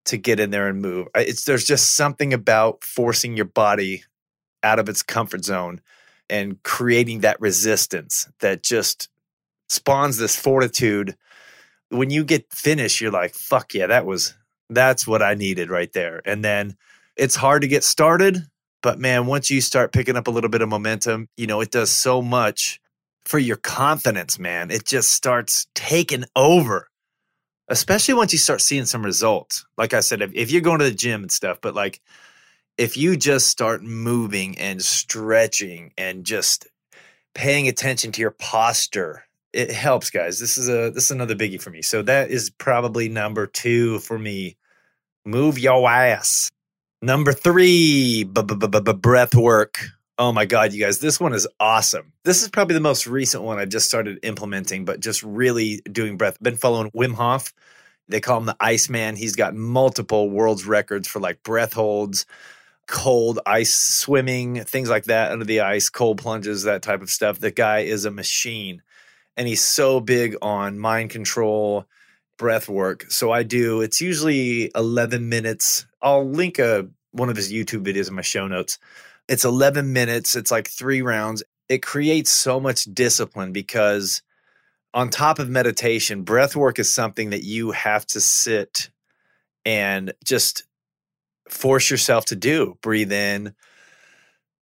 to 0.05 0.17
get 0.17 0.39
in 0.39 0.51
there 0.51 0.67
and 0.67 0.81
move. 0.81 1.07
It's 1.15 1.45
there's 1.45 1.65
just 1.65 1.95
something 1.95 2.33
about 2.33 2.83
forcing 2.83 3.35
your 3.35 3.45
body 3.45 4.03
out 4.63 4.79
of 4.79 4.89
its 4.89 5.03
comfort 5.03 5.43
zone 5.43 5.81
and 6.29 6.61
creating 6.63 7.21
that 7.21 7.39
resistance 7.39 8.27
that 8.39 8.63
just 8.63 9.09
spawns 9.69 10.17
this 10.17 10.35
fortitude. 10.35 11.15
When 11.89 12.09
you 12.09 12.23
get 12.23 12.51
finished, 12.53 13.01
you're 13.01 13.11
like, 13.11 13.33
fuck 13.33 13.73
yeah, 13.73 13.87
that 13.87 14.05
was 14.05 14.35
that's 14.69 15.07
what 15.07 15.21
I 15.21 15.33
needed 15.33 15.69
right 15.69 15.91
there. 15.93 16.21
And 16.25 16.43
then 16.43 16.75
it's 17.15 17.35
hard 17.35 17.61
to 17.61 17.67
get 17.67 17.83
started, 17.83 18.45
But 18.87 18.99
man, 18.99 19.25
once 19.25 19.51
you 19.51 19.59
start 19.59 19.91
picking 19.91 20.15
up 20.15 20.27
a 20.27 20.31
little 20.31 20.49
bit 20.49 20.61
of 20.61 20.69
momentum, 20.69 21.27
you 21.35 21.45
know, 21.45 21.59
it 21.59 21.71
does 21.71 21.91
so 21.91 22.21
much 22.21 22.79
for 23.25 23.37
your 23.37 23.57
confidence, 23.57 24.39
man. 24.39 24.71
It 24.71 24.85
just 24.85 25.11
starts 25.11 25.67
taking 25.75 26.23
over, 26.37 26.87
especially 27.67 28.13
once 28.13 28.31
you 28.31 28.39
start 28.39 28.61
seeing 28.61 28.85
some 28.85 29.03
results. 29.03 29.65
Like 29.77 29.93
I 29.93 29.99
said, 29.99 30.21
if, 30.21 30.31
if 30.33 30.51
you're 30.51 30.61
going 30.61 30.79
to 30.79 30.85
the 30.85 30.95
gym 30.95 31.23
and 31.23 31.29
stuff, 31.29 31.59
but 31.61 31.75
like 31.75 31.99
if 32.77 32.95
you 32.95 33.17
just 33.17 33.49
start 33.49 33.83
moving 33.83 34.57
and 34.57 34.81
stretching 34.81 35.91
and 35.97 36.23
just 36.23 36.65
paying 37.35 37.67
attention 37.67 38.13
to 38.13 38.21
your 38.21 38.31
posture 38.31 39.25
it 39.51 39.69
helps 39.69 40.09
guys 40.09 40.39
this 40.39 40.57
is 40.57 40.69
a 40.69 40.91
this 40.91 41.05
is 41.05 41.11
another 41.11 41.35
biggie 41.35 41.61
for 41.61 41.71
me 41.71 41.81
so 41.81 42.01
that 42.01 42.29
is 42.29 42.49
probably 42.49 43.09
number 43.09 43.47
two 43.47 43.99
for 43.99 44.17
me 44.17 44.55
move 45.25 45.59
your 45.59 45.89
ass 45.89 46.49
number 47.01 47.33
three 47.33 48.23
breath 48.23 49.35
work. 49.35 49.79
Oh 50.19 50.31
my 50.31 50.45
god 50.45 50.73
you 50.73 50.83
guys 50.83 50.99
this 50.99 51.19
one 51.19 51.33
is 51.33 51.47
awesome. 51.59 52.13
This 52.23 52.41
is 52.41 52.49
probably 52.49 52.73
the 52.73 52.81
most 52.81 53.07
recent 53.07 53.43
one 53.43 53.59
i 53.59 53.65
just 53.65 53.87
started 53.87 54.19
implementing 54.23 54.85
but 54.85 54.99
just 54.99 55.21
really 55.23 55.81
doing 55.91 56.17
breath. 56.17 56.41
Been 56.41 56.57
following 56.57 56.91
wim 56.91 57.13
hof. 57.13 57.53
They 58.09 58.19
call 58.19 58.39
him 58.39 58.45
the 58.45 58.57
iceman 58.59 59.15
he's 59.15 59.35
got 59.35 59.55
multiple 59.55 60.29
world's 60.29 60.65
records 60.65 61.07
for 61.07 61.19
like 61.19 61.43
breath 61.43 61.73
holds 61.73 62.25
cold 62.87 63.37
ice 63.45 63.73
swimming 63.73 64.63
things 64.63 64.89
like 64.89 65.03
that 65.05 65.31
under 65.31 65.43
the 65.45 65.59
ice 65.59 65.89
cold 65.89 66.17
plunges 66.17 66.63
that 66.63 66.81
type 66.81 67.01
of 67.01 67.09
stuff. 67.09 67.39
The 67.39 67.51
guy 67.51 67.79
is 67.79 68.05
a 68.05 68.11
machine 68.11 68.81
and 69.35 69.47
he's 69.47 69.63
so 69.63 69.99
big 69.99 70.35
on 70.41 70.79
mind 70.79 71.11
control, 71.11 71.85
breath 72.37 72.69
work. 72.69 73.05
So 73.09 73.31
I 73.31 73.43
do. 73.43 73.81
It's 73.81 74.01
usually 74.01 74.71
11 74.75 75.27
minutes. 75.27 75.85
I'll 76.01 76.29
link 76.29 76.59
a 76.59 76.87
one 77.11 77.29
of 77.29 77.35
his 77.35 77.51
YouTube 77.51 77.85
videos 77.85 78.09
in 78.09 78.15
my 78.15 78.21
show 78.21 78.47
notes. 78.47 78.77
It's 79.27 79.43
11 79.43 79.91
minutes. 79.91 80.35
It's 80.35 80.51
like 80.51 80.67
3 80.69 81.01
rounds. 81.01 81.43
It 81.67 81.81
creates 81.81 82.31
so 82.31 82.59
much 82.59 82.85
discipline 82.85 83.51
because 83.51 84.21
on 84.93 85.09
top 85.09 85.39
of 85.39 85.49
meditation, 85.49 86.23
breath 86.23 86.55
work 86.55 86.79
is 86.79 86.93
something 86.93 87.31
that 87.31 87.43
you 87.43 87.71
have 87.71 88.05
to 88.07 88.21
sit 88.21 88.89
and 89.65 90.13
just 90.23 90.63
force 91.49 91.89
yourself 91.89 92.25
to 92.25 92.35
do. 92.35 92.77
Breathe 92.81 93.11
in, 93.11 93.53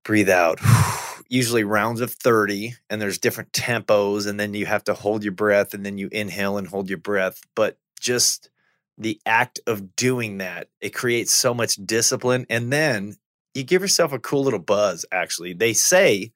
breathe 0.05 0.31
out 0.31 0.61
usually 1.29 1.65
rounds 1.65 2.01
of 2.01 2.13
30 2.13 2.75
and 2.91 3.01
there's 3.01 3.19
different 3.19 3.53
tempos 3.53 4.27
and 4.27 4.39
then 4.39 4.55
you 4.55 4.67
have 4.67 4.85
to 4.85 4.95
hold 4.95 5.23
your 5.23 5.33
breath 5.33 5.75
and 5.75 5.85
then 5.85 5.99
you 5.99 6.09
inhale 6.13 6.59
and 6.59 6.69
hold 6.69 6.89
your 6.89 6.99
breath 6.99 7.41
but 7.55 7.79
just 8.01 8.51
the 8.99 9.21
act 9.27 9.61
of 9.67 9.97
doing 9.97 10.39
that 10.39 10.69
it 10.81 10.91
creates 10.91 11.33
so 11.33 11.55
much 11.55 11.77
discipline 11.85 12.47
and 12.49 12.73
then 12.73 13.17
you 13.55 13.63
give 13.63 13.83
yourself 13.83 14.13
a 14.13 14.19
cool 14.19 14.43
little 14.43 14.59
buzz 14.59 15.05
actually 15.11 15.53
they 15.53 15.73
say 15.73 16.33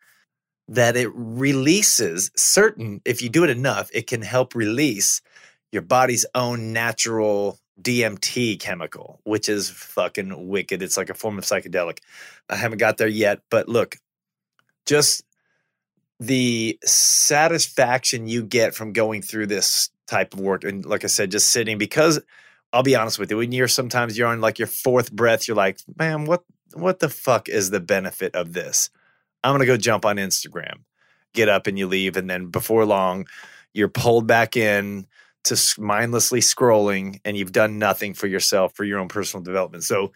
that 0.67 0.97
it 0.97 1.11
releases 1.15 2.31
certain 2.37 3.01
if 3.05 3.23
you 3.23 3.29
do 3.29 3.45
it 3.45 3.51
enough 3.51 3.91
it 3.93 4.07
can 4.07 4.23
help 4.23 4.55
release 4.55 5.21
your 5.73 5.83
body's 5.83 6.27
own 6.35 6.73
natural 6.73 7.59
DMT 7.81 8.59
chemical, 8.59 9.21
which 9.25 9.49
is 9.49 9.71
fucking 9.71 10.49
wicked. 10.49 10.83
It's 10.83 10.97
like 10.97 11.11
a 11.11 11.15
form 11.15 11.39
of 11.39 11.45
psychedelic. 11.45 11.99
I 12.49 12.57
haven't 12.57 12.79
got 12.79 12.99
there 12.99 13.09
yet, 13.09 13.41
but 13.51 13.69
look, 13.69 13.99
just 14.89 15.23
the 16.19 16.79
satisfaction 16.85 18.27
you 18.27 18.43
get 18.43 18.75
from 18.75 18.93
going 18.93 19.23
through 19.23 19.47
this 19.47 19.91
type 20.09 20.33
of 20.33 20.41
work. 20.41 20.65
And 20.65 20.85
like 20.85 21.05
i 21.05 21.07
said 21.07 21.31
just 21.31 21.51
sitting 21.51 21.79
because 21.79 22.19
i'll 22.73 22.83
be 22.83 22.97
honest 22.97 23.19
with 23.19 23.31
you 23.31 23.37
when 23.37 23.53
you're 23.53 23.69
sometimes 23.69 24.19
you're 24.19 24.29
on 24.29 24.41
like 24.41 24.59
your 24.59 24.69
fourth 24.69 25.13
breath 25.13 25.47
you're 25.47 25.57
like 25.57 25.79
man 25.97 26.25
what 26.25 26.45
what 26.75 26.99
the 26.99 27.09
fuck 27.09 27.49
is 27.49 27.71
the 27.71 27.81
benefit 27.81 28.35
of 28.35 28.53
this? 28.53 28.91
I'm 29.45 29.55
gonna 29.55 29.67
go 29.67 29.77
jump 29.77 30.05
on 30.05 30.17
instagram 30.17 30.81
get 31.35 31.49
up 31.49 31.67
and 31.67 31.79
you 31.79 31.87
leave 31.87 32.17
and 32.17 32.29
then 32.29 32.47
before 32.47 32.85
long 32.85 33.27
you're 33.75 33.89
pulled 33.89 34.27
back 34.27 34.57
in 34.57 35.07
to 35.45 35.57
mindlessly 35.79 36.41
scrolling 36.41 37.21
and 37.25 37.37
you've 37.37 37.53
done 37.53 37.79
nothing 37.79 38.13
for 38.13 38.27
yourself 38.27 38.75
for 38.75 38.85
your 38.85 38.99
own 38.99 39.09
personal 39.09 39.45
development. 39.45 39.85
So 39.85 40.13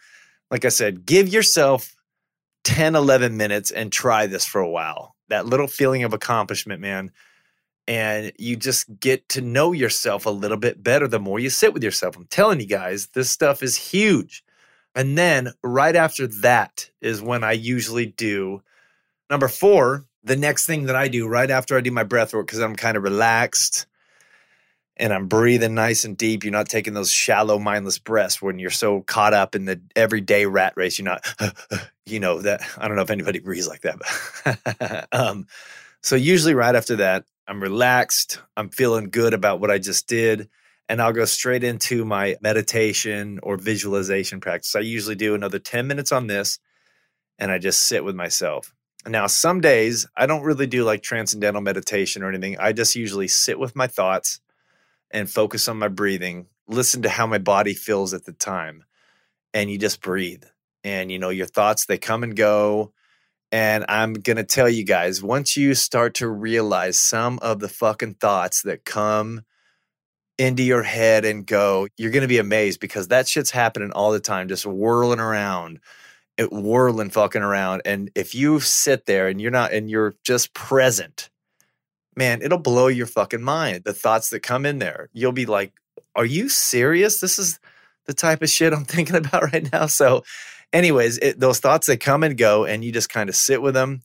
like 0.51 0.65
i 0.65 0.69
said 0.69 1.05
give 1.05 1.29
yourself 1.29 1.95
10, 2.63 2.95
11 2.95 3.37
minutes 3.37 3.71
and 3.71 3.91
try 3.91 4.25
this 4.25 4.45
for 4.45 4.61
a 4.61 4.69
while. 4.69 5.15
That 5.29 5.45
little 5.45 5.67
feeling 5.67 6.03
of 6.03 6.13
accomplishment, 6.13 6.81
man. 6.81 7.11
And 7.87 8.31
you 8.37 8.55
just 8.55 8.99
get 8.99 9.27
to 9.29 9.41
know 9.41 9.73
yourself 9.73 10.25
a 10.25 10.29
little 10.29 10.57
bit 10.57 10.81
better 10.81 11.07
the 11.07 11.19
more 11.19 11.39
you 11.39 11.49
sit 11.49 11.73
with 11.73 11.83
yourself. 11.83 12.15
I'm 12.15 12.25
telling 12.27 12.59
you 12.59 12.67
guys, 12.67 13.07
this 13.07 13.29
stuff 13.29 13.61
is 13.61 13.75
huge. 13.75 14.43
And 14.95 15.17
then 15.17 15.51
right 15.63 15.95
after 15.95 16.27
that 16.27 16.89
is 17.01 17.21
when 17.21 17.43
I 17.43 17.53
usually 17.53 18.05
do 18.05 18.61
number 19.29 19.47
four. 19.47 20.05
The 20.25 20.37
next 20.37 20.65
thing 20.65 20.85
that 20.85 20.95
I 20.95 21.09
do 21.09 21.27
right 21.27 21.51
after 21.51 21.75
I 21.75 21.81
do 21.81 21.91
my 21.91 22.03
breath 22.03 22.33
work, 22.33 22.47
because 22.47 22.59
I'm 22.59 22.77
kind 22.77 22.95
of 22.95 23.03
relaxed 23.03 23.87
and 24.97 25.11
I'm 25.11 25.27
breathing 25.27 25.73
nice 25.73 26.05
and 26.05 26.15
deep. 26.15 26.43
You're 26.43 26.51
not 26.51 26.69
taking 26.69 26.93
those 26.93 27.11
shallow, 27.11 27.57
mindless 27.57 27.97
breaths 27.97 28.41
when 28.41 28.59
you're 28.59 28.69
so 28.69 29.01
caught 29.01 29.33
up 29.33 29.55
in 29.55 29.65
the 29.65 29.81
everyday 29.95 30.45
rat 30.45 30.73
race. 30.75 30.99
You're 30.99 31.05
not, 31.05 31.25
you 32.05 32.19
know, 32.19 32.41
that 32.41 32.61
I 32.77 32.87
don't 32.87 32.95
know 32.95 33.03
if 33.03 33.09
anybody 33.09 33.39
breathes 33.39 33.67
like 33.67 33.81
that. 33.81 35.07
Um, 35.11 35.47
so 36.01 36.15
usually 36.17 36.53
right 36.53 36.75
after 36.75 36.97
that, 36.97 37.23
I'm 37.47 37.61
relaxed. 37.61 38.41
I'm 38.57 38.69
feeling 38.69 39.09
good 39.09 39.33
about 39.33 39.61
what 39.61 39.71
I 39.71 39.77
just 39.77 40.07
did. 40.07 40.49
And 40.89 41.01
I'll 41.01 41.13
go 41.13 41.25
straight 41.25 41.63
into 41.63 42.03
my 42.03 42.35
meditation 42.41 43.39
or 43.41 43.57
visualization 43.57 44.41
practice. 44.41 44.75
I 44.75 44.81
usually 44.81 45.15
do 45.15 45.33
another 45.33 45.59
10 45.59 45.87
minutes 45.87 46.11
on 46.11 46.27
this 46.27 46.59
and 47.39 47.51
I 47.51 47.57
just 47.57 47.87
sit 47.87 48.03
with 48.03 48.15
myself. 48.15 48.73
Now, 49.07 49.27
some 49.27 49.61
days 49.61 50.05
I 50.15 50.25
don't 50.25 50.43
really 50.43 50.67
do 50.67 50.83
like 50.83 51.03
transcendental 51.03 51.61
meditation 51.61 52.21
or 52.21 52.29
anything. 52.29 52.57
I 52.59 52.73
just 52.73 52.95
usually 52.95 53.27
sit 53.27 53.57
with 53.57 53.75
my 53.75 53.87
thoughts 53.87 54.39
and 55.13 55.29
focus 55.29 55.67
on 55.67 55.77
my 55.77 55.87
breathing, 55.87 56.47
listen 56.67 57.03
to 57.03 57.09
how 57.09 57.27
my 57.27 57.37
body 57.37 57.73
feels 57.73 58.13
at 58.13 58.25
the 58.25 58.33
time, 58.33 58.83
and 59.53 59.69
you 59.69 59.77
just 59.77 60.01
breathe. 60.01 60.43
And 60.83 61.11
you 61.11 61.19
know, 61.19 61.29
your 61.29 61.45
thoughts, 61.45 61.85
they 61.85 61.97
come 61.97 62.23
and 62.23 62.35
go. 62.35 62.91
And 63.51 63.85
I'm 63.87 64.13
going 64.13 64.37
to 64.37 64.43
tell 64.43 64.67
you 64.67 64.83
guys, 64.83 65.21
once 65.21 65.55
you 65.55 65.75
start 65.75 66.15
to 66.15 66.27
realize 66.27 66.97
some 66.97 67.37
of 67.43 67.59
the 67.59 67.69
fucking 67.69 68.15
thoughts 68.15 68.63
that 68.63 68.83
come 68.83 69.43
into 70.39 70.63
your 70.63 70.81
head 70.81 71.23
and 71.23 71.45
go, 71.45 71.87
you're 71.95 72.11
going 72.11 72.23
to 72.23 72.27
be 72.27 72.39
amazed 72.39 72.79
because 72.79 73.09
that 73.09 73.27
shit's 73.27 73.51
happening 73.51 73.91
all 73.91 74.11
the 74.11 74.19
time, 74.19 74.47
just 74.47 74.65
whirling 74.65 75.19
around, 75.19 75.79
it 76.35 76.51
whirling 76.51 77.11
fucking 77.11 77.43
around. 77.43 77.83
And 77.85 78.09
if 78.15 78.33
you 78.33 78.59
sit 78.59 79.05
there 79.05 79.27
and 79.27 79.39
you're 79.39 79.51
not, 79.51 79.71
and 79.71 79.87
you're 79.87 80.15
just 80.23 80.55
present, 80.55 81.29
man, 82.15 82.41
it'll 82.41 82.57
blow 82.57 82.87
your 82.87 83.07
fucking 83.07 83.41
mind. 83.41 83.83
The 83.83 83.93
thoughts 83.93 84.29
that 84.29 84.41
come 84.41 84.65
in 84.65 84.79
there, 84.79 85.09
you'll 85.13 85.31
be 85.31 85.45
like, 85.45 85.73
are 86.15 86.25
you 86.25 86.49
serious? 86.49 87.19
This 87.19 87.39
is 87.39 87.59
the 88.05 88.13
type 88.13 88.41
of 88.41 88.49
shit 88.49 88.73
I'm 88.73 88.85
thinking 88.85 89.15
about 89.15 89.51
right 89.53 89.71
now. 89.71 89.87
So, 89.87 90.23
anyways, 90.71 91.17
it, 91.19 91.39
those 91.39 91.59
thoughts 91.59 91.87
that 91.87 91.99
come 91.99 92.23
and 92.23 92.37
go, 92.37 92.65
and 92.65 92.83
you 92.83 92.91
just 92.91 93.09
kind 93.09 93.29
of 93.29 93.35
sit 93.35 93.61
with 93.61 93.73
them 93.73 94.01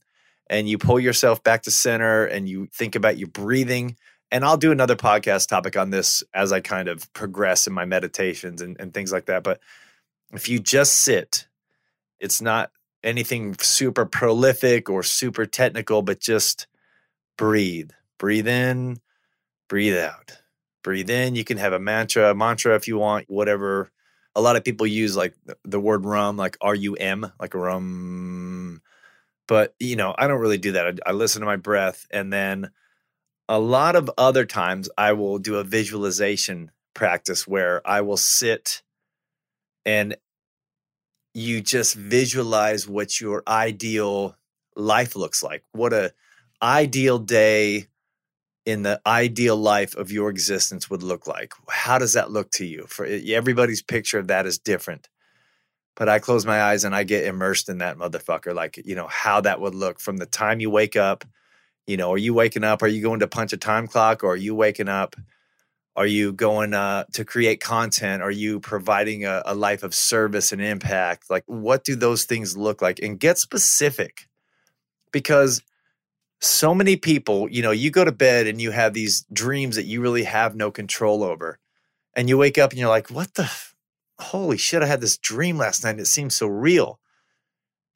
and 0.49 0.67
you 0.67 0.77
pull 0.77 0.99
yourself 0.99 1.43
back 1.43 1.63
to 1.63 1.71
center 1.71 2.25
and 2.25 2.49
you 2.49 2.67
think 2.73 2.95
about 2.95 3.17
your 3.17 3.27
breathing. 3.27 3.95
And 4.31 4.43
I'll 4.43 4.57
do 4.57 4.71
another 4.71 4.95
podcast 4.95 5.47
topic 5.47 5.77
on 5.77 5.89
this 5.89 6.23
as 6.33 6.51
I 6.51 6.59
kind 6.59 6.87
of 6.87 7.11
progress 7.13 7.67
in 7.67 7.73
my 7.73 7.85
meditations 7.85 8.61
and, 8.61 8.79
and 8.79 8.93
things 8.93 9.11
like 9.11 9.25
that. 9.25 9.43
But 9.43 9.59
if 10.33 10.49
you 10.49 10.59
just 10.59 10.99
sit, 10.99 11.47
it's 12.19 12.41
not 12.41 12.71
anything 13.03 13.55
super 13.59 14.05
prolific 14.05 14.89
or 14.89 15.03
super 15.03 15.45
technical, 15.45 16.01
but 16.01 16.19
just 16.19 16.67
breathe 17.37 17.91
breathe 18.19 18.47
in, 18.47 18.99
breathe 19.67 19.97
out. 19.97 20.33
Breathe 20.83 21.09
in. 21.09 21.35
You 21.35 21.43
can 21.43 21.57
have 21.57 21.73
a 21.73 21.79
mantra, 21.79 22.33
mantra 22.35 22.75
if 22.75 22.87
you 22.87 22.97
want, 22.97 23.25
whatever. 23.27 23.91
A 24.35 24.41
lot 24.41 24.55
of 24.55 24.63
people 24.63 24.87
use 24.87 25.17
like 25.17 25.33
the 25.65 25.79
word 25.79 26.05
rum, 26.05 26.37
like 26.37 26.57
R 26.61 26.75
U 26.75 26.93
M, 26.95 27.31
like 27.39 27.53
rum. 27.53 28.81
But, 29.47 29.75
you 29.79 29.95
know, 29.95 30.13
I 30.17 30.27
don't 30.27 30.39
really 30.39 30.57
do 30.57 30.73
that. 30.73 30.85
I, 30.85 31.09
I 31.09 31.11
listen 31.11 31.41
to 31.41 31.45
my 31.45 31.57
breath. 31.57 32.05
And 32.11 32.31
then 32.31 32.69
a 33.49 33.59
lot 33.59 33.95
of 33.95 34.09
other 34.17 34.45
times 34.45 34.89
I 34.97 35.13
will 35.13 35.39
do 35.39 35.55
a 35.55 35.63
visualization 35.63 36.71
practice 36.93 37.47
where 37.47 37.81
I 37.85 38.01
will 38.01 38.17
sit 38.17 38.83
and 39.85 40.15
you 41.33 41.61
just 41.61 41.95
visualize 41.95 42.87
what 42.87 43.19
your 43.19 43.43
ideal 43.47 44.37
life 44.75 45.15
looks 45.15 45.43
like. 45.43 45.63
What 45.71 45.93
a 45.93 46.13
ideal 46.61 47.19
day 47.19 47.87
in 48.69 48.83
the 48.83 49.01
ideal 49.05 49.55
life 49.55 49.95
of 49.95 50.11
your 50.11 50.29
existence 50.29 50.89
would 50.89 51.01
look 51.01 51.25
like. 51.25 51.53
How 51.67 51.97
does 51.97 52.13
that 52.13 52.29
look 52.29 52.51
to 52.51 52.65
you? 52.65 52.85
For 52.87 53.03
everybody's 53.05 53.81
picture 53.81 54.19
of 54.19 54.27
that 54.27 54.45
is 54.45 54.59
different. 54.59 55.09
But 55.95 56.07
I 56.07 56.19
close 56.19 56.45
my 56.45 56.61
eyes 56.61 56.83
and 56.83 56.93
I 56.93 57.03
get 57.03 57.25
immersed 57.25 57.67
in 57.67 57.79
that 57.79 57.97
motherfucker. 57.97 58.53
Like, 58.53 58.77
you 58.85 58.93
know, 58.93 59.07
how 59.07 59.41
that 59.41 59.59
would 59.59 59.73
look 59.73 59.99
from 59.99 60.17
the 60.17 60.27
time 60.27 60.59
you 60.59 60.69
wake 60.69 60.95
up. 60.95 61.25
You 61.87 61.97
know, 61.97 62.13
are 62.13 62.17
you 62.17 62.35
waking 62.35 62.63
up? 62.63 62.83
Are 62.83 62.87
you 62.87 63.01
going 63.01 63.21
to 63.21 63.27
punch 63.27 63.53
a 63.53 63.57
time 63.57 63.87
clock 63.87 64.23
or 64.23 64.33
are 64.33 64.37
you 64.37 64.53
waking 64.53 64.87
up? 64.87 65.15
Are 65.95 66.05
you 66.05 66.31
going 66.31 66.75
uh, 66.75 67.05
to 67.13 67.25
create 67.25 67.59
content? 67.59 68.21
Are 68.21 68.31
you 68.31 68.59
providing 68.59 69.25
a, 69.25 69.41
a 69.45 69.55
life 69.55 69.81
of 69.81 69.95
service 69.95 70.51
and 70.51 70.61
impact? 70.61 71.29
Like, 71.29 71.43
what 71.47 71.83
do 71.83 71.95
those 71.95 72.25
things 72.25 72.55
look 72.55 72.83
like? 72.83 72.99
And 72.99 73.19
get 73.19 73.39
specific 73.39 74.27
because 75.11 75.63
so 76.41 76.73
many 76.73 76.95
people, 76.95 77.49
you 77.49 77.61
know, 77.61 77.71
you 77.71 77.91
go 77.91 78.05
to 78.05 78.11
bed 78.11 78.47
and 78.47 78.61
you 78.61 78.71
have 78.71 78.93
these 78.93 79.25
dreams 79.33 79.75
that 79.75 79.85
you 79.85 80.01
really 80.01 80.23
have 80.23 80.55
no 80.55 80.71
control 80.71 81.23
over. 81.23 81.59
And 82.15 82.29
you 82.29 82.37
wake 82.37 82.57
up 82.57 82.71
and 82.71 82.79
you're 82.79 82.89
like, 82.89 83.09
what 83.09 83.33
the 83.35 83.51
holy 84.19 84.57
shit, 84.57 84.81
I 84.81 84.87
had 84.87 85.01
this 85.01 85.17
dream 85.17 85.57
last 85.57 85.83
night. 85.83 85.99
It 85.99 86.07
seems 86.07 86.35
so 86.35 86.47
real. 86.47 86.99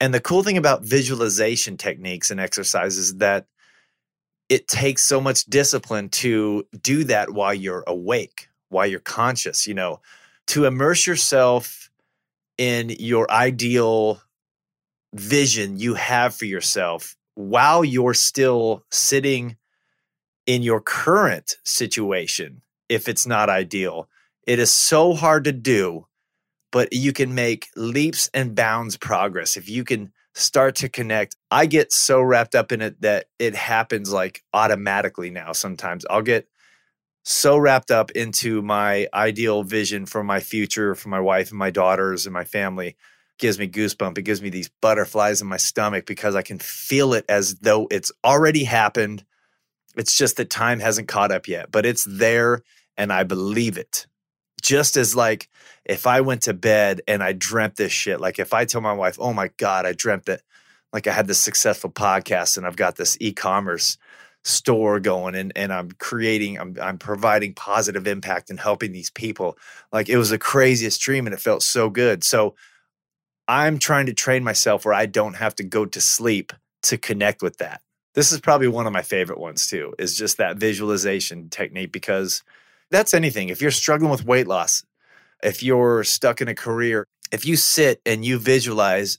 And 0.00 0.12
the 0.12 0.20
cool 0.20 0.42
thing 0.42 0.58
about 0.58 0.82
visualization 0.82 1.76
techniques 1.76 2.30
and 2.30 2.40
exercises 2.40 3.16
that 3.16 3.46
it 4.48 4.68
takes 4.68 5.02
so 5.02 5.20
much 5.20 5.44
discipline 5.44 6.10
to 6.10 6.66
do 6.82 7.04
that 7.04 7.30
while 7.30 7.54
you're 7.54 7.84
awake, 7.86 8.48
while 8.68 8.86
you're 8.86 9.00
conscious, 9.00 9.66
you 9.66 9.74
know, 9.74 10.00
to 10.48 10.66
immerse 10.66 11.06
yourself 11.06 11.90
in 12.58 12.90
your 12.98 13.30
ideal 13.30 14.20
vision 15.14 15.78
you 15.78 15.94
have 15.94 16.34
for 16.34 16.44
yourself 16.44 17.16
while 17.34 17.84
you're 17.84 18.14
still 18.14 18.84
sitting 18.90 19.56
in 20.46 20.62
your 20.62 20.80
current 20.80 21.56
situation, 21.64 22.62
if 22.88 23.08
it's 23.08 23.26
not 23.26 23.48
ideal. 23.48 24.08
It 24.46 24.58
is 24.58 24.70
so 24.70 25.14
hard 25.14 25.44
to 25.44 25.52
do, 25.52 26.06
but 26.70 26.92
you 26.92 27.12
can 27.12 27.34
make 27.34 27.68
leaps 27.76 28.28
and 28.34 28.54
bounds 28.54 28.96
progress 28.96 29.56
if 29.56 29.68
you 29.68 29.84
can 29.84 30.12
start 30.34 30.74
to 30.76 30.88
connect. 30.88 31.36
I 31.50 31.66
get 31.66 31.92
so 31.92 32.20
wrapped 32.20 32.54
up 32.54 32.72
in 32.72 32.82
it 32.82 33.00
that 33.00 33.26
it 33.38 33.54
happens 33.54 34.12
like 34.12 34.42
automatically 34.52 35.30
now 35.30 35.52
sometimes. 35.52 36.04
I'll 36.10 36.22
get 36.22 36.46
so 37.24 37.56
wrapped 37.56 37.90
up 37.90 38.10
into 38.10 38.60
my 38.60 39.08
ideal 39.14 39.62
vision 39.62 40.04
for 40.04 40.22
my 40.22 40.40
future, 40.40 40.94
for 40.94 41.08
my 41.08 41.20
wife 41.20 41.50
and 41.50 41.58
my 41.58 41.70
daughters 41.70 42.26
and 42.26 42.34
my 42.34 42.44
family 42.44 42.96
gives 43.38 43.58
me 43.58 43.68
goosebump. 43.68 44.16
It 44.18 44.22
gives 44.22 44.42
me 44.42 44.50
these 44.50 44.70
butterflies 44.80 45.42
in 45.42 45.48
my 45.48 45.56
stomach 45.56 46.06
because 46.06 46.34
I 46.34 46.42
can 46.42 46.58
feel 46.58 47.14
it 47.14 47.24
as 47.28 47.56
though 47.56 47.88
it's 47.90 48.12
already 48.24 48.64
happened. 48.64 49.24
It's 49.96 50.16
just 50.16 50.36
that 50.36 50.50
time 50.50 50.80
hasn't 50.80 51.08
caught 51.08 51.32
up 51.32 51.48
yet, 51.48 51.70
but 51.70 51.86
it's 51.86 52.04
there 52.04 52.62
and 52.96 53.12
I 53.12 53.24
believe 53.24 53.76
it. 53.78 54.06
Just 54.62 54.96
as 54.96 55.14
like 55.14 55.48
if 55.84 56.06
I 56.06 56.20
went 56.20 56.42
to 56.42 56.54
bed 56.54 57.02
and 57.06 57.22
I 57.22 57.32
dreamt 57.32 57.76
this 57.76 57.92
shit, 57.92 58.20
like 58.20 58.38
if 58.38 58.54
I 58.54 58.64
tell 58.64 58.80
my 58.80 58.94
wife, 58.94 59.16
"Oh 59.20 59.32
my 59.32 59.50
god, 59.58 59.84
I 59.84 59.92
dreamt 59.92 60.26
that 60.26 60.42
like 60.92 61.06
I 61.06 61.12
had 61.12 61.26
this 61.26 61.40
successful 61.40 61.90
podcast 61.90 62.56
and 62.56 62.66
I've 62.66 62.76
got 62.76 62.96
this 62.96 63.18
e-commerce 63.20 63.98
store 64.42 65.00
going 65.00 65.34
and 65.34 65.52
and 65.56 65.72
I'm 65.72 65.90
creating 65.92 66.58
I'm 66.58 66.76
I'm 66.80 66.98
providing 66.98 67.54
positive 67.54 68.06
impact 68.06 68.48
and 68.48 68.58
helping 68.58 68.92
these 68.92 69.10
people." 69.10 69.58
Like 69.92 70.08
it 70.08 70.16
was 70.16 70.30
the 70.30 70.38
craziest 70.38 71.00
dream 71.00 71.26
and 71.26 71.34
it 71.34 71.40
felt 71.40 71.62
so 71.62 71.90
good. 71.90 72.24
So 72.24 72.54
I'm 73.46 73.78
trying 73.78 74.06
to 74.06 74.14
train 74.14 74.44
myself 74.44 74.84
where 74.84 74.94
I 74.94 75.06
don't 75.06 75.34
have 75.34 75.54
to 75.56 75.64
go 75.64 75.84
to 75.84 76.00
sleep 76.00 76.52
to 76.84 76.98
connect 76.98 77.42
with 77.42 77.58
that. 77.58 77.82
This 78.14 78.32
is 78.32 78.40
probably 78.40 78.68
one 78.68 78.86
of 78.86 78.92
my 78.92 79.02
favorite 79.02 79.40
ones 79.40 79.68
too, 79.68 79.94
is 79.98 80.16
just 80.16 80.38
that 80.38 80.56
visualization 80.56 81.48
technique 81.48 81.92
because 81.92 82.42
that's 82.90 83.14
anything. 83.14 83.48
If 83.48 83.60
you're 83.60 83.70
struggling 83.70 84.10
with 84.10 84.24
weight 84.24 84.46
loss, 84.46 84.84
if 85.42 85.62
you're 85.62 86.04
stuck 86.04 86.40
in 86.40 86.48
a 86.48 86.54
career, 86.54 87.06
if 87.32 87.44
you 87.44 87.56
sit 87.56 88.00
and 88.06 88.24
you 88.24 88.38
visualize 88.38 89.18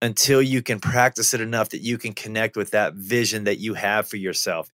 until 0.00 0.42
you 0.42 0.62
can 0.62 0.80
practice 0.80 1.32
it 1.32 1.40
enough 1.40 1.70
that 1.70 1.80
you 1.80 1.96
can 1.96 2.12
connect 2.12 2.56
with 2.56 2.72
that 2.72 2.94
vision 2.94 3.44
that 3.44 3.58
you 3.58 3.74
have 3.74 4.08
for 4.08 4.16
yourself. 4.16 4.70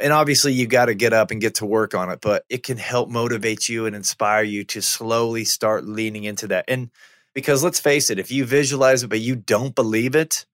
And 0.00 0.12
obviously, 0.12 0.52
you 0.54 0.66
got 0.66 0.86
to 0.86 0.94
get 0.94 1.12
up 1.12 1.30
and 1.30 1.40
get 1.40 1.56
to 1.56 1.66
work 1.66 1.94
on 1.94 2.10
it, 2.10 2.20
but 2.22 2.44
it 2.48 2.62
can 2.62 2.78
help 2.78 3.10
motivate 3.10 3.68
you 3.68 3.84
and 3.84 3.94
inspire 3.94 4.44
you 4.44 4.64
to 4.64 4.80
slowly 4.80 5.44
start 5.44 5.84
leaning 5.84 6.24
into 6.24 6.46
that. 6.48 6.64
And 6.68 6.90
because 7.34 7.62
let's 7.62 7.80
face 7.80 8.10
it, 8.10 8.18
if 8.18 8.30
you 8.30 8.44
visualize 8.44 9.02
it 9.02 9.08
but 9.08 9.20
you 9.20 9.36
don't 9.36 9.74
believe 9.74 10.14
it, 10.14 10.46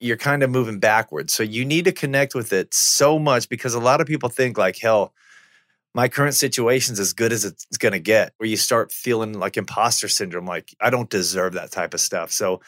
you're 0.00 0.16
kind 0.16 0.42
of 0.42 0.50
moving 0.50 0.80
backwards. 0.80 1.34
So 1.34 1.42
you 1.42 1.64
need 1.64 1.84
to 1.84 1.92
connect 1.92 2.34
with 2.34 2.52
it 2.52 2.72
so 2.72 3.18
much 3.18 3.48
because 3.48 3.74
a 3.74 3.80
lot 3.80 4.00
of 4.00 4.06
people 4.06 4.28
think 4.28 4.56
like, 4.56 4.78
hell, 4.78 5.12
my 5.94 6.08
current 6.08 6.34
situation's 6.34 7.00
as 7.00 7.12
good 7.12 7.32
as 7.32 7.44
it's 7.44 7.76
going 7.76 7.92
to 7.92 7.98
get, 7.98 8.32
where 8.38 8.48
you 8.48 8.56
start 8.56 8.92
feeling 8.92 9.34
like 9.34 9.56
imposter 9.56 10.08
syndrome, 10.08 10.46
like 10.46 10.74
I 10.80 10.88
don't 10.88 11.10
deserve 11.10 11.54
that 11.54 11.72
type 11.72 11.94
of 11.94 12.00
stuff. 12.00 12.32
So 12.32 12.60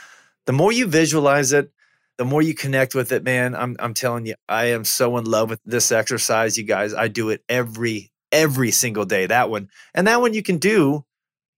the 0.46 0.52
more 0.52 0.72
you 0.72 0.86
visualize 0.86 1.52
it, 1.52 1.70
the 2.18 2.24
more 2.24 2.42
you 2.42 2.54
connect 2.54 2.94
with 2.94 3.12
it, 3.12 3.24
man, 3.24 3.54
I'm 3.54 3.76
I'm 3.78 3.94
telling 3.94 4.26
you, 4.26 4.34
I 4.48 4.66
am 4.66 4.84
so 4.84 5.16
in 5.16 5.24
love 5.24 5.50
with 5.50 5.60
this 5.64 5.90
exercise, 5.90 6.58
you 6.58 6.64
guys. 6.64 6.92
I 6.92 7.08
do 7.08 7.30
it 7.30 7.42
every 7.48 8.12
every 8.30 8.70
single 8.70 9.04
day. 9.04 9.26
That 9.26 9.50
one. 9.50 9.70
And 9.94 10.06
that 10.06 10.20
one 10.20 10.34
you 10.34 10.42
can 10.42 10.58
do 10.58 11.04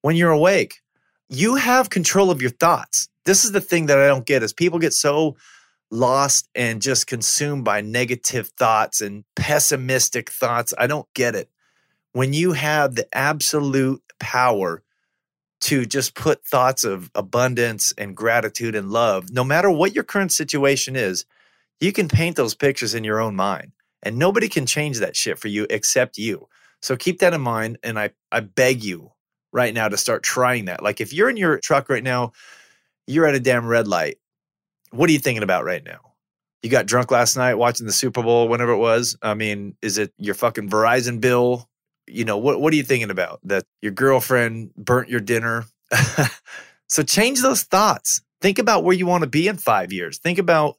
when 0.02 0.16
you're 0.16 0.30
awake 0.30 0.80
you 1.28 1.56
have 1.56 1.90
control 1.90 2.30
of 2.30 2.40
your 2.40 2.50
thoughts. 2.50 3.08
This 3.24 3.44
is 3.44 3.52
the 3.52 3.60
thing 3.60 3.86
that 3.86 3.98
I 3.98 4.06
don't 4.06 4.26
get 4.26 4.42
is 4.42 4.52
people 4.52 4.78
get 4.78 4.92
so 4.92 5.36
lost 5.90 6.48
and 6.54 6.82
just 6.82 7.06
consumed 7.06 7.64
by 7.64 7.80
negative 7.80 8.48
thoughts 8.58 9.00
and 9.00 9.24
pessimistic 9.36 10.30
thoughts. 10.30 10.74
I 10.76 10.86
don't 10.86 11.08
get 11.14 11.34
it. 11.34 11.48
When 12.12 12.32
you 12.32 12.52
have 12.52 12.94
the 12.94 13.08
absolute 13.16 14.02
power 14.18 14.82
to 15.62 15.86
just 15.86 16.14
put 16.14 16.44
thoughts 16.44 16.84
of 16.84 17.10
abundance 17.14 17.92
and 17.96 18.16
gratitude 18.16 18.74
and 18.74 18.90
love, 18.90 19.32
no 19.32 19.44
matter 19.44 19.70
what 19.70 19.94
your 19.94 20.04
current 20.04 20.32
situation 20.32 20.96
is, 20.96 21.24
you 21.80 21.92
can 21.92 22.08
paint 22.08 22.36
those 22.36 22.54
pictures 22.54 22.94
in 22.94 23.04
your 23.04 23.20
own 23.20 23.34
mind. 23.34 23.72
And 24.02 24.18
nobody 24.18 24.48
can 24.48 24.66
change 24.66 24.98
that 24.98 25.16
shit 25.16 25.38
for 25.38 25.48
you 25.48 25.66
except 25.70 26.18
you. 26.18 26.48
So 26.82 26.96
keep 26.96 27.20
that 27.20 27.32
in 27.32 27.40
mind. 27.40 27.78
And 27.82 27.98
I, 27.98 28.10
I 28.30 28.40
beg 28.40 28.84
you, 28.84 29.12
right 29.54 29.72
now 29.72 29.88
to 29.88 29.96
start 29.96 30.22
trying 30.22 30.66
that. 30.66 30.82
Like 30.82 31.00
if 31.00 31.14
you're 31.14 31.30
in 31.30 31.38
your 31.38 31.58
truck 31.58 31.88
right 31.88 32.02
now, 32.02 32.32
you're 33.06 33.26
at 33.26 33.36
a 33.36 33.40
damn 33.40 33.66
red 33.66 33.88
light. 33.88 34.18
What 34.90 35.08
are 35.08 35.12
you 35.12 35.18
thinking 35.18 35.44
about 35.44 35.64
right 35.64 35.82
now? 35.82 36.00
You 36.62 36.70
got 36.70 36.86
drunk 36.86 37.10
last 37.10 37.36
night 37.36 37.54
watching 37.54 37.86
the 37.86 37.92
Super 37.92 38.22
Bowl, 38.22 38.48
whenever 38.48 38.72
it 38.72 38.78
was. 38.78 39.16
I 39.22 39.34
mean, 39.34 39.76
is 39.80 39.96
it 39.96 40.12
your 40.18 40.34
fucking 40.34 40.68
Verizon 40.68 41.20
bill? 41.20 41.68
You 42.06 42.24
know, 42.24 42.36
what 42.36 42.60
what 42.60 42.72
are 42.72 42.76
you 42.76 42.82
thinking 42.82 43.10
about? 43.10 43.40
That 43.44 43.64
your 43.80 43.92
girlfriend 43.92 44.74
burnt 44.74 45.08
your 45.08 45.20
dinner? 45.20 45.66
so 46.88 47.02
change 47.02 47.40
those 47.40 47.62
thoughts. 47.62 48.20
Think 48.40 48.58
about 48.58 48.82
where 48.82 48.96
you 48.96 49.06
want 49.06 49.22
to 49.22 49.30
be 49.30 49.48
in 49.48 49.56
5 49.56 49.92
years. 49.92 50.18
Think 50.18 50.38
about 50.38 50.76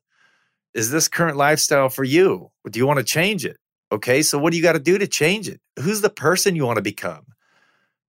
is 0.74 0.92
this 0.92 1.08
current 1.08 1.38
lifestyle 1.38 1.90
for 1.90 2.04
you? 2.04 2.52
Do 2.70 2.80
you 2.80 2.86
want 2.86 3.00
to 3.00 3.06
change 3.06 3.46
it? 3.46 3.58
Okay, 3.92 4.22
so 4.22 4.38
what 4.38 4.52
do 4.52 4.58
you 4.58 4.64
got 4.64 4.74
to 4.74 4.80
do 4.80 4.98
to 4.98 5.08
change 5.08 5.48
it? 5.48 5.62
Who's 5.80 6.02
the 6.02 6.10
person 6.10 6.56
you 6.56 6.66
want 6.66 6.78
to 6.78 6.82
become? 6.82 7.26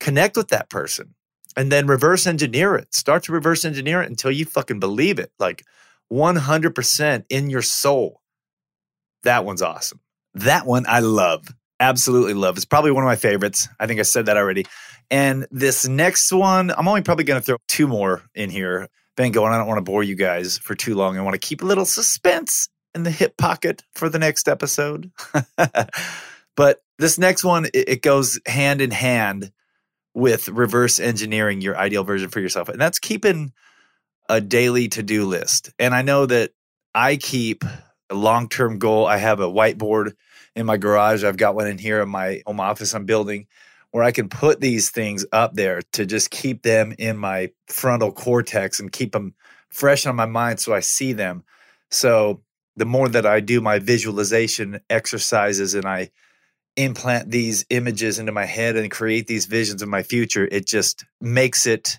Connect 0.00 0.36
with 0.36 0.48
that 0.48 0.68
person 0.68 1.14
and 1.56 1.72
then 1.72 1.86
reverse 1.86 2.26
engineer 2.26 2.76
it. 2.76 2.94
Start 2.94 3.24
to 3.24 3.32
reverse 3.32 3.64
engineer 3.64 4.02
it 4.02 4.10
until 4.10 4.30
you 4.30 4.44
fucking 4.44 4.78
believe 4.78 5.18
it. 5.18 5.32
Like 5.38 5.64
100% 6.12 7.24
in 7.30 7.50
your 7.50 7.62
soul. 7.62 8.20
That 9.22 9.44
one's 9.44 9.62
awesome. 9.62 10.00
That 10.34 10.66
one 10.66 10.84
I 10.86 11.00
love. 11.00 11.48
Absolutely 11.80 12.34
love. 12.34 12.56
It's 12.56 12.64
probably 12.64 12.90
one 12.90 13.02
of 13.02 13.08
my 13.08 13.16
favorites. 13.16 13.68
I 13.80 13.86
think 13.86 14.00
I 14.00 14.04
said 14.04 14.26
that 14.26 14.36
already. 14.36 14.66
And 15.10 15.46
this 15.50 15.86
next 15.86 16.32
one, 16.32 16.70
I'm 16.70 16.88
only 16.88 17.02
probably 17.02 17.24
going 17.24 17.40
to 17.40 17.44
throw 17.44 17.56
two 17.68 17.86
more 17.86 18.22
in 18.34 18.50
here. 18.50 18.88
Been 19.16 19.32
going. 19.32 19.52
I 19.52 19.58
don't 19.58 19.66
want 19.66 19.78
to 19.78 19.82
bore 19.82 20.02
you 20.02 20.14
guys 20.14 20.58
for 20.58 20.74
too 20.74 20.94
long. 20.94 21.16
I 21.16 21.22
want 21.22 21.34
to 21.34 21.46
keep 21.46 21.62
a 21.62 21.66
little 21.66 21.86
suspense 21.86 22.68
in 22.94 23.02
the 23.02 23.10
hip 23.10 23.36
pocket 23.38 23.82
for 23.94 24.08
the 24.08 24.18
next 24.18 24.46
episode. 24.46 25.10
but 26.56 26.80
this 26.98 27.18
next 27.18 27.42
one, 27.42 27.66
it 27.72 28.02
goes 28.02 28.38
hand 28.46 28.82
in 28.82 28.90
hand 28.90 29.52
with 30.16 30.48
reverse 30.48 30.98
engineering 30.98 31.60
your 31.60 31.76
ideal 31.76 32.02
version 32.02 32.30
for 32.30 32.40
yourself. 32.40 32.70
And 32.70 32.80
that's 32.80 32.98
keeping 32.98 33.52
a 34.30 34.40
daily 34.40 34.88
to 34.88 35.02
do 35.02 35.26
list. 35.26 35.70
And 35.78 35.94
I 35.94 36.00
know 36.00 36.24
that 36.24 36.52
I 36.94 37.16
keep 37.16 37.64
a 38.08 38.14
long 38.14 38.48
term 38.48 38.78
goal. 38.78 39.06
I 39.06 39.18
have 39.18 39.40
a 39.40 39.46
whiteboard 39.46 40.14
in 40.56 40.64
my 40.64 40.78
garage. 40.78 41.22
I've 41.22 41.36
got 41.36 41.54
one 41.54 41.66
in 41.66 41.76
here 41.76 42.00
in 42.00 42.08
my 42.08 42.40
home 42.46 42.60
office 42.60 42.94
I'm 42.94 43.04
building 43.04 43.46
where 43.90 44.02
I 44.02 44.10
can 44.10 44.30
put 44.30 44.58
these 44.58 44.90
things 44.90 45.26
up 45.32 45.52
there 45.52 45.82
to 45.92 46.06
just 46.06 46.30
keep 46.30 46.62
them 46.62 46.94
in 46.98 47.18
my 47.18 47.50
frontal 47.68 48.10
cortex 48.10 48.80
and 48.80 48.90
keep 48.90 49.12
them 49.12 49.34
fresh 49.68 50.06
on 50.06 50.16
my 50.16 50.26
mind 50.26 50.60
so 50.60 50.72
I 50.72 50.80
see 50.80 51.12
them. 51.12 51.44
So 51.90 52.40
the 52.74 52.86
more 52.86 53.10
that 53.10 53.26
I 53.26 53.40
do 53.40 53.60
my 53.60 53.80
visualization 53.80 54.80
exercises 54.88 55.74
and 55.74 55.84
I 55.84 56.10
implant 56.76 57.30
these 57.30 57.64
images 57.70 58.18
into 58.18 58.32
my 58.32 58.44
head 58.44 58.76
and 58.76 58.90
create 58.90 59.26
these 59.26 59.46
visions 59.46 59.82
of 59.82 59.88
my 59.88 60.02
future, 60.02 60.48
it 60.50 60.66
just 60.66 61.04
makes 61.20 61.66
it 61.66 61.98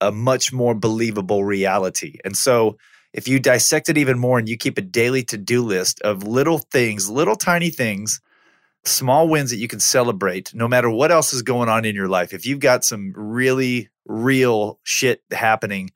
a 0.00 0.12
much 0.12 0.52
more 0.52 0.74
believable 0.74 1.44
reality. 1.44 2.18
And 2.24 2.36
so, 2.36 2.76
if 3.12 3.26
you 3.26 3.40
dissect 3.40 3.88
it 3.88 3.96
even 3.96 4.18
more 4.18 4.38
and 4.38 4.46
you 4.46 4.58
keep 4.58 4.76
a 4.76 4.82
daily 4.82 5.22
to 5.24 5.38
do 5.38 5.62
list 5.62 6.02
of 6.02 6.24
little 6.24 6.58
things, 6.58 7.08
little 7.08 7.36
tiny 7.36 7.70
things, 7.70 8.20
small 8.84 9.26
wins 9.26 9.50
that 9.50 9.56
you 9.56 9.68
can 9.68 9.80
celebrate, 9.80 10.54
no 10.54 10.68
matter 10.68 10.90
what 10.90 11.10
else 11.10 11.32
is 11.32 11.40
going 11.40 11.70
on 11.70 11.86
in 11.86 11.94
your 11.94 12.08
life, 12.08 12.34
if 12.34 12.44
you've 12.44 12.60
got 12.60 12.84
some 12.84 13.14
really 13.16 13.88
real 14.04 14.78
shit 14.82 15.22
happening 15.32 15.90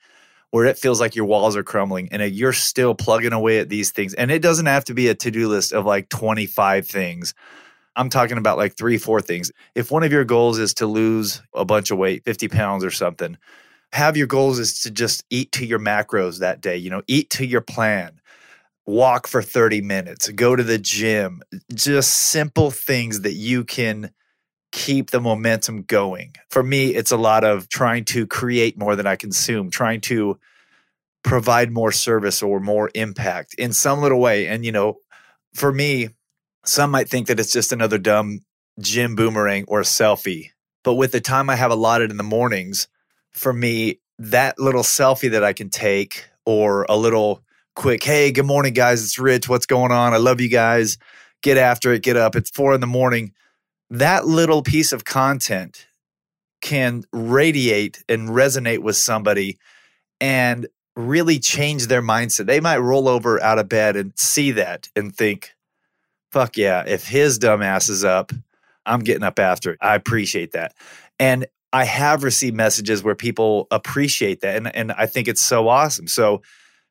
where 0.51 0.65
it 0.65 0.79
feels 0.79 0.99
like 0.99 1.15
your 1.15 1.27
walls 1.27 1.57
are 1.57 1.63
crumbling 1.63 2.09
and 2.11 2.23
uh, 2.23 2.25
you're 2.25 2.55
still 2.55 2.95
plugging 2.95 3.35
away 3.35 3.59
at 3.59 3.69
these 3.69 3.91
things, 3.93 4.15
and 4.15 4.31
it 4.31 4.41
doesn't 4.41 4.67
have 4.67 4.85
to 4.87 4.95
be 4.95 5.09
a 5.09 5.15
to 5.15 5.31
do 5.31 5.47
list 5.47 5.73
of 5.73 5.85
like 5.85 6.09
25 6.09 6.87
things 6.87 7.35
I'm 7.96 8.09
talking 8.09 8.38
about 8.38 8.57
like 8.57 8.76
three, 8.76 8.98
four 8.98 9.20
things. 9.20 9.50
If 9.74 9.90
one 9.90 10.03
of 10.03 10.12
your 10.12 10.24
goals 10.24 10.59
is 10.59 10.74
to 10.74 10.87
lose 10.87 11.42
a 11.55 11.64
bunch 11.64 11.90
of 11.90 11.98
weight, 11.98 12.24
50 12.24 12.48
pounds 12.48 12.85
or 12.85 12.90
something, 12.90 13.37
have 13.92 14.16
your 14.16 14.26
goals 14.26 14.59
is 14.59 14.83
to 14.83 14.90
just 14.90 15.24
eat 15.31 15.53
to 15.53 15.66
your 15.66 15.81
macros 15.81 16.38
that 16.38 16.61
day, 16.61 16.76
you 16.76 16.90
know, 16.90 17.03
eat 17.09 17.31
to 17.31 17.44
your 17.44 17.61
plan, 17.61 18.20
walk 18.87 19.26
for 19.26 19.42
30 19.42 19.81
minutes, 19.81 20.29
go 20.31 20.55
to 20.55 20.62
the 20.62 20.79
gym, 20.79 21.42
just 21.74 22.14
simple 22.14 22.70
things 22.70 23.22
that 23.22 23.35
you 23.35 23.64
can 23.64 24.12
keep 24.72 25.11
the 25.11 25.20
momentum 25.20 25.83
going. 25.83 26.35
For 26.50 26.62
me, 26.62 26.94
it's 26.94 27.11
a 27.11 27.16
lot 27.16 27.42
of 27.42 27.68
trying 27.68 28.05
to 28.07 28.26
create 28.26 28.79
more 28.79 28.94
than 28.94 29.07
I 29.07 29.16
consume, 29.16 29.70
trying 29.70 30.00
to 30.03 30.38
provide 31.22 31.70
more 31.70 31.92
service 31.92 32.42
or 32.42 32.61
more 32.61 32.90
impact 32.94 33.55
in 33.55 33.72
some 33.72 34.00
little 34.00 34.20
way. 34.20 34.46
And, 34.46 34.64
you 34.64 34.72
know, 34.72 34.98
for 35.55 35.72
me, 35.72 36.11
some 36.64 36.90
might 36.90 37.09
think 37.09 37.27
that 37.29 37.40
it's 37.40 37.53
just 37.53 37.73
another 37.73 37.99
dumb 37.99 38.40
gym 38.79 39.14
boomerang 39.14 39.64
or 39.68 39.81
selfie. 39.83 40.51
But 40.83 40.94
with 40.94 41.12
the 41.12 41.20
time 41.20 41.51
I 41.51 41.57
have 41.57 41.70
allotted 41.70 42.11
in 42.11 42.16
the 42.16 42.23
mornings, 42.23 42.88
for 43.33 43.53
me, 43.53 44.01
that 44.18 44.59
little 44.59 44.83
selfie 44.83 45.31
that 45.31 45.44
I 45.44 45.53
can 45.53 45.70
take 45.70 46.27
or 46.46 46.87
a 46.88 46.96
little 46.96 47.42
quick, 47.77 48.03
hey, 48.03 48.33
good 48.33 48.46
morning, 48.46 48.73
guys. 48.73 49.03
It's 49.03 49.18
Rich. 49.18 49.49
What's 49.49 49.66
going 49.66 49.92
on? 49.92 50.14
I 50.14 50.18
love 50.18 50.40
you 50.40 50.49
guys. 50.49 50.99
Get 51.42 51.57
after 51.57 51.92
it. 51.92 52.03
Get 52.03 52.16
up. 52.16 52.37
It's 52.37 52.51
four 52.51 52.75
in 52.75 52.81
the 52.81 52.87
morning. 52.87 53.33
That 53.90 54.27
little 54.27 54.62
piece 54.62 54.92
of 54.92 55.05
content 55.05 55.87
can 56.61 57.05
radiate 57.12 58.05
and 58.09 58.29
resonate 58.29 58.81
with 58.81 58.96
somebody 58.96 59.59
and 60.20 60.66
really 60.96 61.38
change 61.38 61.87
their 61.87 62.03
mindset. 62.03 62.46
They 62.46 62.61
might 62.61 62.79
roll 62.79 63.09
over 63.09 63.42
out 63.42 63.59
of 63.59 63.68
bed 63.68 63.96
and 63.96 64.12
see 64.16 64.51
that 64.53 64.88
and 64.94 65.14
think, 65.14 65.55
fuck 66.31 66.57
yeah, 66.57 66.85
if 66.87 67.07
his 67.07 67.38
dumbass 67.38 67.90
is 67.90 68.05
up, 68.05 68.33
I'm 68.87 69.01
getting 69.01 69.23
up 69.23 69.38
after 69.38 69.73
it. 69.73 69.79
I 69.81 69.95
appreciate 69.95 70.53
that. 70.53 70.75
And 71.19 71.47
I 71.73 71.85
have 71.85 72.25
received 72.25 72.57
messages 72.57 73.03
where 73.03 73.14
people 73.14 73.66
appreciate 73.71 74.40
that. 74.40 74.57
And, 74.57 74.75
and 74.75 74.93
I 74.93 75.07
think 75.07 75.29
it's 75.29 75.43
so 75.43 75.69
awesome. 75.69 76.09
So 76.09 76.43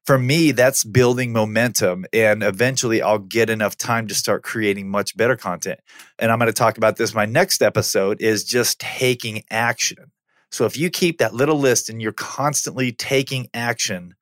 for 0.05 0.17
me, 0.17 0.51
that's 0.51 0.83
building 0.83 1.33
momentum. 1.33 2.05
And 2.13 2.41
eventually 2.43 3.01
I'll 3.01 3.19
get 3.19 3.49
enough 3.49 3.75
time 3.75 4.07
to 4.07 4.15
start 4.15 4.43
creating 4.43 4.89
much 4.89 5.17
better 5.17 5.35
content. 5.35 5.79
And 6.17 6.31
I'm 6.31 6.39
going 6.39 6.47
to 6.47 6.53
talk 6.53 6.77
about 6.77 6.95
this. 6.95 7.13
My 7.13 7.25
next 7.25 7.61
episode 7.61 8.21
is 8.21 8.43
just 8.43 8.79
taking 8.79 9.43
action. 9.51 10.11
So 10.51 10.65
if 10.65 10.77
you 10.77 10.89
keep 10.89 11.19
that 11.19 11.33
little 11.33 11.59
list 11.59 11.89
and 11.89 12.01
you're 12.01 12.11
constantly 12.11 12.91
taking 12.91 13.49
action, 13.53 14.15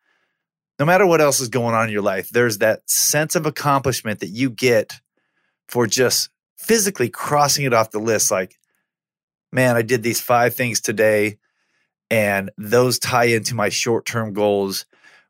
no 0.79 0.85
matter 0.85 1.05
what 1.05 1.21
else 1.21 1.39
is 1.39 1.47
going 1.47 1.73
on 1.73 1.85
in 1.85 1.91
your 1.91 2.01
life, 2.01 2.29
there's 2.29 2.57
that 2.57 2.89
sense 2.89 3.35
of 3.35 3.45
accomplishment 3.45 4.19
that 4.19 4.29
you 4.29 4.49
get 4.49 4.99
for 5.67 5.87
just 5.87 6.29
physically 6.57 7.09
crossing 7.09 7.65
it 7.65 7.73
off 7.73 7.91
the 7.91 7.99
list. 7.99 8.31
Like, 8.31 8.57
man, 9.51 9.75
I 9.75 9.81
did 9.81 10.03
these 10.03 10.21
five 10.21 10.55
things 10.55 10.81
today, 10.81 11.37
and 12.09 12.51
those 12.57 12.99
tie 12.99 13.25
into 13.25 13.55
my 13.55 13.69
short 13.69 14.05
term 14.05 14.33
goals, 14.33 14.85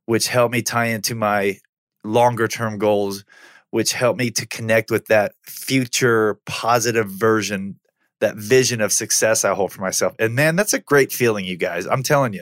which 0.05 0.27
help 0.27 0.51
me 0.51 0.61
tie 0.61 0.87
into 0.87 1.15
my 1.15 1.59
longer 2.03 2.47
term 2.47 2.77
goals, 2.77 3.25
which 3.71 3.93
help 3.93 4.17
me 4.17 4.31
to 4.31 4.45
connect 4.45 4.91
with 4.91 5.07
that 5.07 5.33
future 5.43 6.39
positive 6.45 7.09
version 7.09 7.79
that 8.19 8.35
vision 8.35 8.81
of 8.81 8.91
success 8.91 9.45
I 9.45 9.53
hold 9.53 9.71
for 9.71 9.81
myself. 9.81 10.15
And 10.19 10.35
man, 10.35 10.55
that's 10.55 10.73
a 10.73 10.79
great 10.79 11.11
feeling, 11.11 11.45
you 11.45 11.57
guys. 11.57 11.85
I'm 11.85 12.03
telling 12.03 12.33
you, 12.33 12.41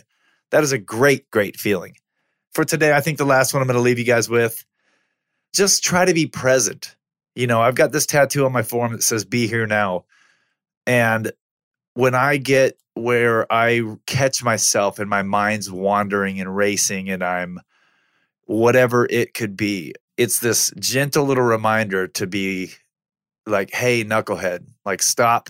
that 0.52 0.64
is 0.64 0.72
a 0.72 0.78
great, 0.78 1.30
great 1.32 1.58
feeling. 1.60 1.98
For 2.54 2.64
today, 2.64 2.94
I 2.94 3.02
think 3.02 3.18
the 3.18 3.26
last 3.26 3.54
one 3.54 3.62
I'm 3.62 3.68
going 3.68 3.76
to 3.76 3.82
leave 3.82 4.00
you 4.00 4.06
guys 4.06 4.30
with 4.30 4.66
just 5.54 5.84
try 5.84 6.06
to 6.06 6.14
be 6.14 6.28
present. 6.28 6.96
You 7.36 7.48
know, 7.48 7.62
I've 7.62 7.76
got 7.76 7.92
this 7.92 8.06
tattoo 8.06 8.46
on 8.46 8.52
my 8.54 8.64
forearm 8.64 8.94
that 8.94 9.04
says 9.04 9.26
be 9.26 9.48
here 9.48 9.68
now. 9.68 10.06
And 10.88 11.32
when 11.94 12.16
I 12.16 12.38
get 12.38 12.78
where 12.94 13.52
I 13.52 13.82
catch 14.06 14.44
myself 14.44 15.00
and 15.00 15.10
my 15.10 15.22
mind's 15.22 15.70
wandering 15.70 16.40
and 16.40 16.56
racing 16.56 17.10
and 17.10 17.22
I'm 17.24 17.60
whatever 18.46 19.06
it 19.10 19.34
could 19.34 19.58
be, 19.58 19.94
it's 20.18 20.40
this 20.40 20.72
gentle 20.80 21.26
little 21.26 21.44
reminder 21.44 22.08
to 22.08 22.26
be 22.26 22.72
like, 23.46 23.74
hey, 23.74 24.04
knucklehead, 24.04 24.66
like 24.86 25.02
stop, 25.02 25.50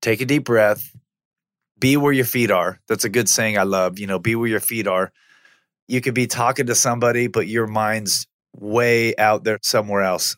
take 0.00 0.20
a 0.20 0.24
deep 0.24 0.44
breath, 0.44 0.96
be 1.78 1.96
where 1.96 2.12
your 2.12 2.24
feet 2.24 2.50
are. 2.50 2.80
That's 2.88 3.04
a 3.04 3.10
good 3.10 3.28
saying 3.28 3.58
I 3.58 3.64
love. 3.64 3.98
You 3.98 4.06
know, 4.06 4.18
be 4.18 4.34
where 4.34 4.48
your 4.48 4.60
feet 4.60 4.86
are. 4.86 5.12
You 5.88 6.00
could 6.00 6.14
be 6.14 6.26
talking 6.26 6.66
to 6.66 6.74
somebody, 6.74 7.26
but 7.26 7.48
your 7.48 7.66
mind's 7.66 8.26
way 8.54 9.14
out 9.16 9.44
there 9.44 9.58
somewhere 9.62 10.02
else. 10.02 10.36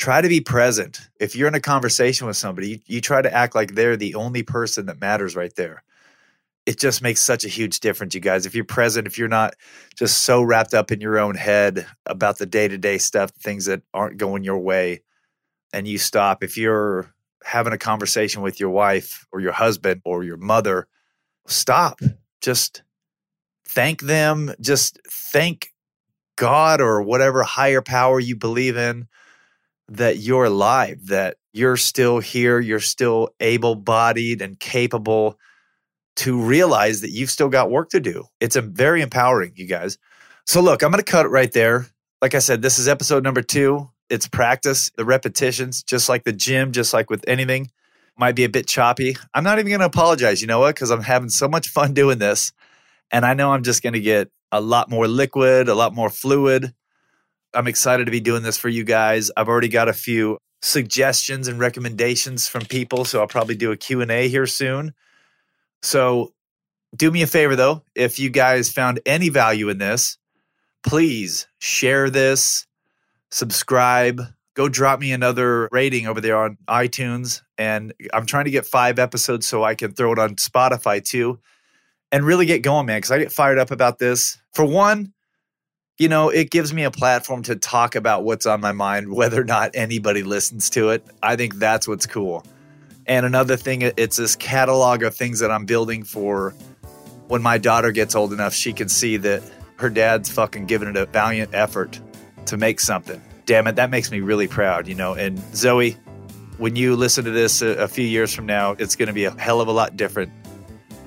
Try 0.00 0.22
to 0.22 0.28
be 0.30 0.40
present. 0.40 0.98
If 1.20 1.36
you're 1.36 1.46
in 1.46 1.54
a 1.54 1.60
conversation 1.60 2.26
with 2.26 2.38
somebody, 2.38 2.70
you, 2.70 2.78
you 2.86 3.00
try 3.02 3.20
to 3.20 3.30
act 3.30 3.54
like 3.54 3.74
they're 3.74 3.98
the 3.98 4.14
only 4.14 4.42
person 4.42 4.86
that 4.86 4.98
matters 4.98 5.36
right 5.36 5.54
there. 5.56 5.82
It 6.64 6.80
just 6.80 7.02
makes 7.02 7.22
such 7.22 7.44
a 7.44 7.48
huge 7.48 7.80
difference, 7.80 8.14
you 8.14 8.20
guys. 8.22 8.46
If 8.46 8.54
you're 8.54 8.64
present, 8.64 9.06
if 9.06 9.18
you're 9.18 9.28
not 9.28 9.56
just 9.98 10.22
so 10.22 10.40
wrapped 10.40 10.72
up 10.72 10.90
in 10.90 11.02
your 11.02 11.18
own 11.18 11.34
head 11.34 11.86
about 12.06 12.38
the 12.38 12.46
day 12.46 12.66
to 12.66 12.78
day 12.78 12.96
stuff, 12.96 13.30
things 13.32 13.66
that 13.66 13.82
aren't 13.92 14.16
going 14.16 14.42
your 14.42 14.56
way, 14.56 15.02
and 15.74 15.86
you 15.86 15.98
stop, 15.98 16.42
if 16.42 16.56
you're 16.56 17.12
having 17.44 17.74
a 17.74 17.78
conversation 17.78 18.40
with 18.40 18.58
your 18.58 18.70
wife 18.70 19.26
or 19.32 19.40
your 19.40 19.52
husband 19.52 20.00
or 20.06 20.24
your 20.24 20.38
mother, 20.38 20.88
stop. 21.46 22.00
Just 22.40 22.84
thank 23.68 24.00
them. 24.00 24.54
Just 24.62 24.98
thank 25.06 25.74
God 26.36 26.80
or 26.80 27.02
whatever 27.02 27.42
higher 27.42 27.82
power 27.82 28.18
you 28.18 28.34
believe 28.34 28.78
in 28.78 29.06
that 29.90 30.18
you're 30.18 30.44
alive, 30.44 31.06
that 31.06 31.36
you're 31.52 31.76
still 31.76 32.20
here, 32.20 32.60
you're 32.60 32.80
still 32.80 33.30
able 33.40 33.74
bodied 33.74 34.40
and 34.40 34.58
capable 34.58 35.38
to 36.16 36.40
realize 36.40 37.00
that 37.00 37.10
you've 37.10 37.30
still 37.30 37.48
got 37.48 37.70
work 37.70 37.90
to 37.90 38.00
do. 38.00 38.24
It's 38.40 38.56
a 38.56 38.62
very 38.62 39.02
empowering, 39.02 39.52
you 39.56 39.66
guys. 39.66 39.98
So, 40.46 40.60
look, 40.60 40.82
I'm 40.82 40.90
going 40.90 41.02
to 41.02 41.10
cut 41.10 41.26
it 41.26 41.30
right 41.30 41.52
there. 41.52 41.86
Like 42.22 42.34
I 42.34 42.40
said, 42.40 42.62
this 42.62 42.78
is 42.78 42.88
episode 42.88 43.24
number 43.24 43.42
two 43.42 43.90
it's 44.10 44.26
practice, 44.26 44.90
the 44.96 45.04
repetitions, 45.04 45.84
just 45.84 46.08
like 46.08 46.24
the 46.24 46.32
gym, 46.32 46.72
just 46.72 46.92
like 46.92 47.08
with 47.08 47.24
anything, 47.28 47.70
might 48.18 48.34
be 48.34 48.44
a 48.44 48.48
bit 48.48 48.66
choppy. 48.66 49.16
I'm 49.32 49.44
not 49.44 49.58
even 49.58 49.70
going 49.70 49.80
to 49.80 49.86
apologize. 49.86 50.42
You 50.42 50.48
know 50.48 50.58
what? 50.58 50.74
Because 50.74 50.90
I'm 50.90 51.02
having 51.02 51.28
so 51.28 51.48
much 51.48 51.68
fun 51.68 51.94
doing 51.94 52.18
this. 52.18 52.52
And 53.12 53.24
I 53.24 53.34
know 53.34 53.52
I'm 53.52 53.62
just 53.62 53.82
going 53.82 53.92
to 53.92 54.00
get 54.00 54.28
a 54.52 54.60
lot 54.60 54.90
more 54.90 55.06
liquid, 55.06 55.68
a 55.68 55.74
lot 55.74 55.94
more 55.94 56.10
fluid. 56.10 56.74
I'm 57.54 57.66
excited 57.66 58.06
to 58.06 58.10
be 58.10 58.20
doing 58.20 58.42
this 58.42 58.58
for 58.58 58.68
you 58.68 58.84
guys. 58.84 59.30
I've 59.36 59.48
already 59.48 59.68
got 59.68 59.88
a 59.88 59.92
few 59.92 60.38
suggestions 60.62 61.48
and 61.48 61.58
recommendations 61.58 62.46
from 62.46 62.64
people, 62.64 63.04
so 63.04 63.20
I'll 63.20 63.26
probably 63.26 63.56
do 63.56 63.72
a 63.72 63.76
Q&A 63.76 64.28
here 64.28 64.46
soon. 64.46 64.94
So, 65.82 66.32
do 66.96 67.10
me 67.10 67.22
a 67.22 67.26
favor 67.26 67.56
though, 67.56 67.84
if 67.94 68.18
you 68.18 68.30
guys 68.30 68.70
found 68.70 69.00
any 69.06 69.28
value 69.28 69.68
in 69.68 69.78
this, 69.78 70.18
please 70.82 71.46
share 71.58 72.10
this, 72.10 72.66
subscribe, 73.30 74.22
go 74.54 74.68
drop 74.68 75.00
me 75.00 75.12
another 75.12 75.68
rating 75.70 76.06
over 76.06 76.20
there 76.20 76.36
on 76.36 76.58
iTunes. 76.68 77.42
And 77.56 77.94
I'm 78.12 78.26
trying 78.26 78.46
to 78.46 78.50
get 78.50 78.66
five 78.66 78.98
episodes 78.98 79.46
so 79.46 79.62
I 79.62 79.74
can 79.74 79.92
throw 79.92 80.12
it 80.12 80.18
on 80.18 80.36
Spotify 80.36 81.02
too 81.02 81.38
and 82.12 82.24
really 82.24 82.46
get 82.46 82.62
going, 82.62 82.86
man, 82.86 82.98
because 82.98 83.10
I 83.10 83.18
get 83.18 83.32
fired 83.32 83.58
up 83.58 83.70
about 83.70 83.98
this. 83.98 84.38
For 84.52 84.64
one, 84.64 85.12
you 86.00 86.08
know, 86.08 86.30
it 86.30 86.48
gives 86.48 86.72
me 86.72 86.82
a 86.84 86.90
platform 86.90 87.42
to 87.42 87.54
talk 87.54 87.94
about 87.94 88.24
what's 88.24 88.46
on 88.46 88.58
my 88.62 88.72
mind, 88.72 89.12
whether 89.12 89.38
or 89.38 89.44
not 89.44 89.72
anybody 89.74 90.22
listens 90.22 90.70
to 90.70 90.88
it. 90.88 91.04
I 91.22 91.36
think 91.36 91.56
that's 91.56 91.86
what's 91.86 92.06
cool. 92.06 92.42
And 93.04 93.26
another 93.26 93.58
thing, 93.58 93.82
it's 93.82 94.16
this 94.16 94.34
catalog 94.34 95.02
of 95.02 95.14
things 95.14 95.40
that 95.40 95.50
I'm 95.50 95.66
building 95.66 96.04
for 96.04 96.54
when 97.28 97.42
my 97.42 97.58
daughter 97.58 97.92
gets 97.92 98.14
old 98.14 98.32
enough, 98.32 98.54
she 98.54 98.72
can 98.72 98.88
see 98.88 99.18
that 99.18 99.42
her 99.76 99.90
dad's 99.90 100.30
fucking 100.30 100.64
giving 100.64 100.88
it 100.88 100.96
a 100.96 101.04
valiant 101.04 101.50
effort 101.52 102.00
to 102.46 102.56
make 102.56 102.80
something. 102.80 103.20
Damn 103.44 103.66
it, 103.66 103.76
that 103.76 103.90
makes 103.90 104.10
me 104.10 104.20
really 104.20 104.48
proud, 104.48 104.88
you 104.88 104.94
know. 104.94 105.12
And 105.12 105.38
Zoe, 105.54 105.98
when 106.56 106.76
you 106.76 106.96
listen 106.96 107.26
to 107.26 107.30
this 107.30 107.60
a, 107.60 107.74
a 107.76 107.88
few 107.88 108.06
years 108.06 108.34
from 108.34 108.46
now, 108.46 108.72
it's 108.78 108.96
going 108.96 109.08
to 109.08 109.12
be 109.12 109.26
a 109.26 109.38
hell 109.38 109.60
of 109.60 109.68
a 109.68 109.72
lot 109.72 109.98
different. 109.98 110.32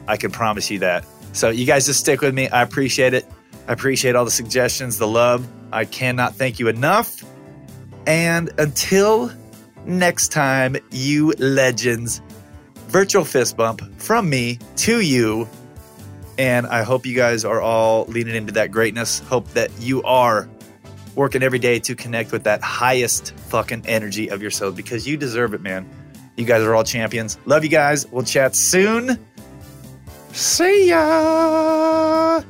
I 0.07 0.17
can 0.17 0.29
promise 0.29 0.69
you 0.69 0.77
that. 0.79 1.03
So, 1.31 1.49
you 1.49 1.65
guys 1.65 1.87
just 1.87 1.99
stick 1.99 2.21
with 2.21 2.35
me. 2.35 2.47
I 2.49 2.61
appreciate 2.61 3.15
it. 3.15 3.25
I 3.67 3.73
appreciate 3.73 4.15
all 4.15 4.25
the 4.25 4.31
suggestions, 4.31 4.97
the 4.97 5.07
love. 5.07 5.47
I 5.71 5.85
cannot 5.85 6.35
thank 6.35 6.59
you 6.59 6.67
enough. 6.67 7.23
And 8.05 8.51
until 8.59 9.31
next 9.85 10.31
time, 10.31 10.77
you 10.91 11.31
legends, 11.39 12.21
virtual 12.87 13.23
fist 13.25 13.55
bump 13.57 13.81
from 13.99 14.29
me 14.29 14.59
to 14.77 15.01
you. 15.01 15.47
And 16.37 16.67
I 16.67 16.83
hope 16.83 17.05
you 17.05 17.15
guys 17.15 17.45
are 17.45 17.61
all 17.61 18.05
leaning 18.05 18.35
into 18.35 18.53
that 18.53 18.71
greatness. 18.71 19.19
Hope 19.19 19.47
that 19.49 19.71
you 19.79 20.03
are 20.03 20.49
working 21.15 21.43
every 21.43 21.59
day 21.59 21.79
to 21.79 21.95
connect 21.95 22.31
with 22.31 22.43
that 22.43 22.61
highest 22.61 23.33
fucking 23.35 23.83
energy 23.85 24.29
of 24.29 24.41
yourself 24.41 24.75
because 24.75 25.07
you 25.07 25.15
deserve 25.15 25.53
it, 25.53 25.61
man. 25.61 25.87
You 26.35 26.45
guys 26.45 26.63
are 26.63 26.73
all 26.73 26.83
champions. 26.83 27.37
Love 27.45 27.63
you 27.63 27.69
guys. 27.69 28.07
We'll 28.07 28.23
chat 28.23 28.55
soon. 28.55 29.23
See 30.31 30.89
ya. 30.89 32.41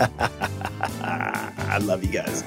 I 1.02 1.78
love 1.82 2.02
you 2.02 2.10
guys. 2.10 2.42